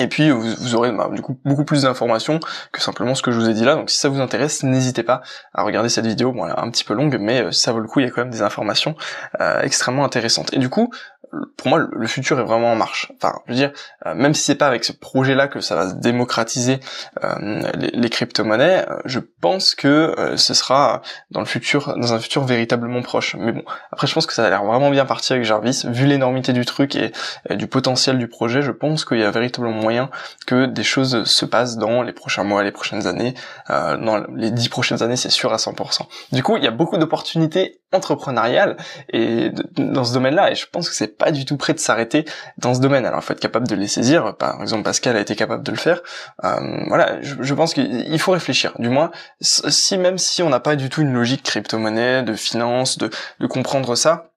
Et 0.00 0.08
puis 0.08 0.30
vous, 0.30 0.74
aurez 0.74 0.90
bah, 0.90 1.10
du 1.12 1.20
coup 1.20 1.38
beaucoup 1.44 1.64
plus 1.64 1.82
d'informations 1.82 2.40
que 2.72 2.80
simplement 2.80 3.14
ce 3.14 3.20
que 3.20 3.30
je 3.30 3.38
vous 3.38 3.48
ai 3.50 3.52
dit 3.52 3.64
là. 3.64 3.74
Donc 3.74 3.90
si 3.90 3.98
ça 3.98 4.08
vous 4.08 4.20
intéresse, 4.20 4.62
n'hésitez 4.62 5.02
pas 5.02 5.20
à 5.52 5.62
regarder 5.62 5.90
cette 5.90 6.06
vidéo. 6.06 6.32
Bon, 6.32 6.46
elle 6.46 6.52
est 6.52 6.58
un 6.58 6.70
petit 6.70 6.84
peu 6.84 6.94
longue, 6.94 7.18
mais 7.20 7.42
euh, 7.42 7.52
ça 7.52 7.72
vaut 7.72 7.80
le 7.80 7.86
coup. 7.86 8.00
Il 8.00 8.06
y 8.06 8.08
a 8.08 8.10
quand 8.10 8.22
même 8.22 8.30
des 8.30 8.40
informations 8.40 8.94
euh, 9.40 9.60
extrêmement 9.60 10.04
intéressantes. 10.04 10.54
Et 10.54 10.58
du 10.58 10.70
coup, 10.70 10.90
pour 11.56 11.68
moi, 11.68 11.86
le 11.90 12.06
futur 12.06 12.38
est 12.40 12.44
vraiment 12.44 12.72
en 12.72 12.76
marche. 12.76 13.10
Enfin, 13.16 13.38
je 13.46 13.52
veux 13.52 13.56
dire, 13.56 13.72
euh, 14.06 14.14
même 14.14 14.34
si 14.34 14.42
c'est 14.42 14.54
pas 14.54 14.66
avec 14.66 14.84
ce 14.84 14.92
projet-là 14.92 15.48
que 15.48 15.60
ça 15.60 15.74
va 15.74 15.88
se 15.88 15.94
démocratiser 15.94 16.80
euh, 17.24 17.62
les, 17.74 18.10
crypto-monnaies, 18.10 18.84
euh, 18.90 18.96
je 19.06 19.18
pense 19.40 19.74
que 19.74 20.34
ce 20.36 20.54
sera 20.54 21.00
dans 21.30 21.40
le 21.40 21.46
futur, 21.46 21.94
dans 21.96 22.12
un 22.12 22.18
futur 22.18 22.44
véritablement 22.44 23.00
proche. 23.00 23.34
Mais 23.38 23.52
bon, 23.52 23.62
après, 23.92 24.06
je 24.06 24.14
pense 24.14 24.26
que 24.26 24.34
ça 24.34 24.44
a 24.44 24.50
l'air 24.50 24.64
vraiment 24.64 24.90
bien 24.90 25.06
parti 25.06 25.32
avec 25.32 25.44
Jarvis, 25.44 25.84
vu 25.86 26.06
l'énormité 26.06 26.52
du 26.52 26.66
truc 26.66 26.96
et, 26.96 27.12
du 27.50 27.66
potentiel 27.66 28.18
du 28.18 28.28
projet. 28.28 28.60
Je 28.60 28.72
pense 28.72 29.04
qu'il 29.04 29.18
y 29.18 29.24
a 29.24 29.30
véritablement 29.30 29.80
moyen 29.80 30.10
que 30.46 30.66
des 30.66 30.84
choses 30.84 31.24
se 31.24 31.44
passent 31.46 31.76
dans 31.76 32.02
les 32.02 32.12
prochains 32.12 32.44
mois, 32.44 32.62
les 32.62 32.72
prochaines 32.72 33.06
années, 33.06 33.34
dans 33.68 34.24
les 34.34 34.50
dix 34.50 34.68
prochaines 34.68 35.02
années, 35.02 35.16
c'est 35.16 35.30
sûr 35.30 35.52
à 35.52 35.56
100%. 35.56 36.02
Du 36.32 36.42
coup, 36.42 36.56
il 36.56 36.64
y 36.64 36.68
a 36.68 36.70
beaucoup 36.70 36.98
d'opportunités 36.98 37.80
entrepreneuriales 37.92 38.76
et 39.12 39.50
dans 39.76 40.04
ce 40.04 40.14
domaine-là, 40.14 40.50
et 40.50 40.54
je 40.54 40.66
pense 40.70 40.88
que 40.88 40.94
c'est 40.94 41.16
pas 41.22 41.30
du 41.30 41.44
tout 41.44 41.56
prêt 41.56 41.72
de 41.72 41.78
s'arrêter 41.78 42.24
dans 42.58 42.74
ce 42.74 42.80
domaine. 42.80 43.06
Alors, 43.06 43.20
il 43.20 43.22
faut 43.22 43.32
être 43.32 43.40
capable 43.40 43.68
de 43.68 43.74
les 43.74 43.86
saisir. 43.86 44.36
Par 44.36 44.60
exemple, 44.60 44.82
Pascal 44.82 45.16
a 45.16 45.20
été 45.20 45.36
capable 45.36 45.62
de 45.62 45.70
le 45.70 45.76
faire. 45.76 46.02
Euh, 46.44 46.84
voilà, 46.88 47.18
je, 47.22 47.54
pense 47.54 47.74
qu'il 47.74 48.18
faut 48.18 48.32
réfléchir. 48.32 48.72
Du 48.78 48.88
moins, 48.88 49.10
si 49.40 49.98
même 49.98 50.18
si 50.18 50.42
on 50.42 50.48
n'a 50.48 50.60
pas 50.60 50.76
du 50.76 50.88
tout 50.88 51.02
une 51.02 51.12
logique 51.12 51.44
crypto-monnaie, 51.44 52.22
de 52.22 52.34
finance, 52.34 52.98
de, 52.98 53.10
de 53.38 53.46
comprendre 53.46 53.94
ça, 53.94 54.31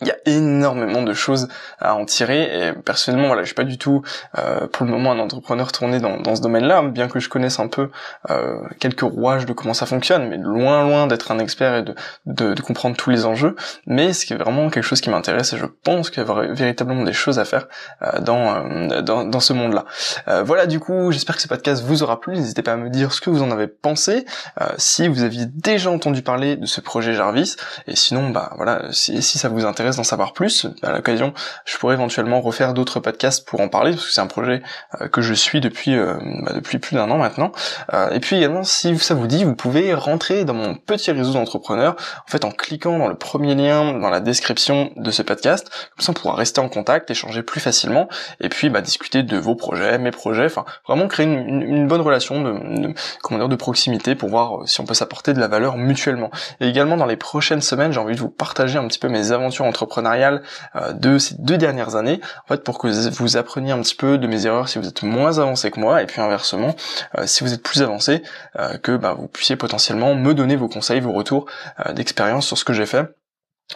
il 0.00 0.08
y 0.08 0.10
a 0.10 0.16
énormément 0.26 1.02
de 1.02 1.12
choses 1.12 1.48
à 1.80 1.94
en 1.94 2.04
tirer 2.04 2.68
et 2.68 2.72
personnellement 2.72 3.28
voilà 3.28 3.42
je 3.42 3.46
suis 3.46 3.54
pas 3.54 3.64
du 3.64 3.78
tout 3.78 4.02
euh, 4.38 4.66
pour 4.66 4.86
le 4.86 4.92
moment 4.92 5.12
un 5.12 5.18
entrepreneur 5.18 5.72
tourné 5.72 6.00
dans, 6.00 6.18
dans 6.20 6.36
ce 6.36 6.40
domaine-là 6.40 6.82
bien 6.82 7.08
que 7.08 7.20
je 7.20 7.28
connaisse 7.28 7.58
un 7.58 7.68
peu 7.68 7.90
euh, 8.30 8.58
quelques 8.80 9.00
rouages 9.00 9.46
de 9.46 9.52
comment 9.52 9.74
ça 9.74 9.86
fonctionne 9.86 10.28
mais 10.28 10.38
loin 10.38 10.86
loin 10.86 11.06
d'être 11.06 11.30
un 11.30 11.38
expert 11.38 11.76
et 11.76 11.82
de, 11.82 11.94
de, 12.26 12.54
de, 12.54 12.62
comprendre 12.62 12.96
tous 12.96 13.10
les 13.10 13.24
enjeux. 13.24 13.56
Mais 13.86 14.12
ce 14.12 14.26
qui 14.26 14.32
est 14.32 14.36
vraiment 14.36 14.70
quelque 14.70 14.84
chose 14.84 15.00
qui 15.00 15.10
m'intéresse 15.10 15.52
et 15.52 15.58
je 15.58 15.66
pense 15.66 16.10
qu'il 16.10 16.22
y 16.22 16.26
a 16.26 16.52
véritablement 16.52 17.04
des 17.04 17.12
choses 17.12 17.38
à 17.38 17.44
faire 17.44 17.66
euh, 18.02 18.20
dans, 18.20 18.54
euh, 18.54 19.02
dans, 19.02 19.24
dans 19.24 19.40
ce 19.40 19.52
monde-là. 19.52 19.84
Euh, 20.28 20.42
voilà 20.42 20.66
du 20.66 20.80
coup 20.80 21.10
j'espère 21.12 21.36
que 21.36 21.42
ce 21.42 21.48
podcast 21.48 21.82
vous 21.84 22.02
aura 22.02 22.20
plu. 22.20 22.34
N'hésitez 22.34 22.62
pas 22.62 22.72
à 22.72 22.76
me 22.76 22.90
dire 22.90 23.12
ce 23.12 23.20
que 23.20 23.30
vous 23.30 23.42
en 23.42 23.50
avez 23.50 23.68
pensé 23.68 24.24
euh, 24.60 24.66
si 24.76 25.08
vous 25.08 25.22
aviez 25.22 25.46
déjà 25.46 25.90
entendu 25.90 26.22
parler 26.22 26.56
de 26.56 26.66
ce 26.66 26.80
projet 26.80 27.12
Jarvis. 27.14 27.56
Et 27.86 27.96
sinon 27.96 28.30
bah 28.30 28.52
voilà 28.56 28.82
si, 28.92 29.22
si 29.22 29.38
ça 29.38 29.48
vous 29.48 29.64
intéresse 29.64 29.87
d'en 29.96 30.04
savoir 30.04 30.32
plus, 30.32 30.66
à 30.82 30.92
l'occasion, 30.92 31.32
je 31.64 31.76
pourrais 31.78 31.94
éventuellement 31.94 32.40
refaire 32.40 32.74
d'autres 32.74 33.00
podcasts 33.00 33.46
pour 33.46 33.60
en 33.60 33.68
parler, 33.68 33.92
parce 33.92 34.06
que 34.06 34.12
c'est 34.12 34.20
un 34.20 34.26
projet 34.26 34.62
euh, 35.00 35.08
que 35.08 35.20
je 35.20 35.34
suis 35.34 35.60
depuis 35.60 35.94
euh, 35.94 36.14
bah, 36.42 36.52
depuis 36.54 36.78
plus 36.78 36.96
d'un 36.96 37.10
an 37.10 37.18
maintenant. 37.18 37.52
Euh, 37.92 38.10
et 38.10 38.20
puis 38.20 38.36
également, 38.36 38.64
si 38.64 38.98
ça 38.98 39.14
vous 39.14 39.26
dit, 39.26 39.44
vous 39.44 39.54
pouvez 39.54 39.94
rentrer 39.94 40.44
dans 40.44 40.54
mon 40.54 40.74
petit 40.74 41.10
réseau 41.10 41.32
d'entrepreneurs, 41.32 41.96
en 42.26 42.30
fait 42.30 42.44
en 42.44 42.50
cliquant 42.50 42.98
dans 42.98 43.08
le 43.08 43.16
premier 43.16 43.54
lien 43.54 43.92
dans 43.98 44.10
la 44.10 44.20
description 44.20 44.90
de 44.96 45.10
ce 45.10 45.22
podcast, 45.22 45.70
comme 45.96 46.04
ça 46.04 46.10
on 46.10 46.14
pourra 46.14 46.34
rester 46.34 46.60
en 46.60 46.68
contact, 46.68 47.10
échanger 47.10 47.42
plus 47.42 47.60
facilement, 47.60 48.08
et 48.40 48.48
puis 48.48 48.70
bah, 48.70 48.80
discuter 48.80 49.22
de 49.22 49.36
vos 49.36 49.54
projets, 49.54 49.98
mes 49.98 50.10
projets, 50.10 50.46
enfin 50.46 50.64
vraiment 50.86 51.08
créer 51.08 51.26
une, 51.26 51.86
bonne 51.88 52.00
relation 52.00 52.42
de, 52.42 52.94
comment 53.22 53.38
dire, 53.38 53.48
de 53.48 53.56
proximité 53.56 54.14
pour 54.14 54.28
voir 54.28 54.68
si 54.68 54.80
on 54.80 54.84
peut 54.84 54.94
s'apporter 54.94 55.32
de 55.32 55.40
la 55.40 55.48
valeur 55.48 55.76
mutuellement. 55.76 56.30
Et 56.60 56.68
également 56.68 56.96
dans 56.96 57.06
les 57.06 57.16
prochaines 57.16 57.62
semaines, 57.62 57.92
j'ai 57.92 58.00
envie 58.00 58.14
de 58.14 58.20
vous 58.20 58.28
partager 58.28 58.78
un 58.78 58.86
petit 58.86 58.98
peu 58.98 59.08
mes 59.08 59.32
aventures 59.32 59.64
entre 59.64 59.77
entrepreneuriale 59.82 60.42
euh, 60.76 60.92
de 60.92 61.18
ces 61.18 61.36
deux 61.38 61.56
dernières 61.56 61.96
années, 61.96 62.20
en 62.44 62.48
fait 62.48 62.64
pour 62.64 62.78
que 62.78 62.88
vous 62.88 63.36
appreniez 63.36 63.72
un 63.72 63.80
petit 63.80 63.94
peu 63.94 64.18
de 64.18 64.26
mes 64.26 64.46
erreurs 64.46 64.68
si 64.68 64.78
vous 64.78 64.88
êtes 64.88 65.02
moins 65.02 65.38
avancé 65.38 65.70
que 65.70 65.80
moi, 65.80 66.02
et 66.02 66.06
puis 66.06 66.20
inversement, 66.20 66.74
euh, 67.16 67.26
si 67.26 67.44
vous 67.44 67.52
êtes 67.52 67.62
plus 67.62 67.82
avancé, 67.82 68.22
euh, 68.58 68.76
que 68.78 68.96
bah, 68.96 69.14
vous 69.18 69.28
puissiez 69.28 69.56
potentiellement 69.56 70.14
me 70.14 70.34
donner 70.34 70.56
vos 70.56 70.68
conseils, 70.68 71.00
vos 71.00 71.12
retours 71.12 71.46
d'expérience 71.94 72.46
sur 72.46 72.58
ce 72.58 72.64
que 72.64 72.72
j'ai 72.72 72.86
fait. 72.86 73.06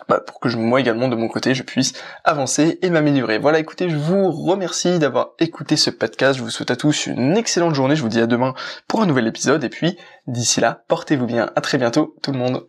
Bah, 0.08 0.20
pour 0.26 0.40
que 0.40 0.48
moi 0.56 0.80
également 0.80 1.08
de 1.08 1.16
mon 1.16 1.28
côté 1.28 1.54
je 1.54 1.62
puisse 1.62 1.92
avancer 2.24 2.78
et 2.80 2.88
m'améliorer. 2.88 3.38
Voilà 3.38 3.58
écoutez, 3.58 3.90
je 3.90 3.96
vous 3.96 4.30
remercie 4.30 4.98
d'avoir 4.98 5.32
écouté 5.38 5.76
ce 5.76 5.90
podcast, 5.90 6.38
je 6.38 6.42
vous 6.42 6.50
souhaite 6.50 6.70
à 6.70 6.76
tous 6.76 7.06
une 7.06 7.36
excellente 7.36 7.74
journée, 7.74 7.94
je 7.94 8.02
vous 8.02 8.08
dis 8.08 8.20
à 8.20 8.26
demain 8.26 8.54
pour 8.88 9.02
un 9.02 9.06
nouvel 9.06 9.26
épisode 9.26 9.64
et 9.64 9.68
puis 9.68 9.98
d'ici 10.26 10.60
là, 10.60 10.82
portez-vous 10.88 11.26
bien, 11.26 11.50
à 11.56 11.60
très 11.60 11.76
bientôt 11.76 12.16
tout 12.22 12.32
le 12.32 12.38
monde. 12.38 12.66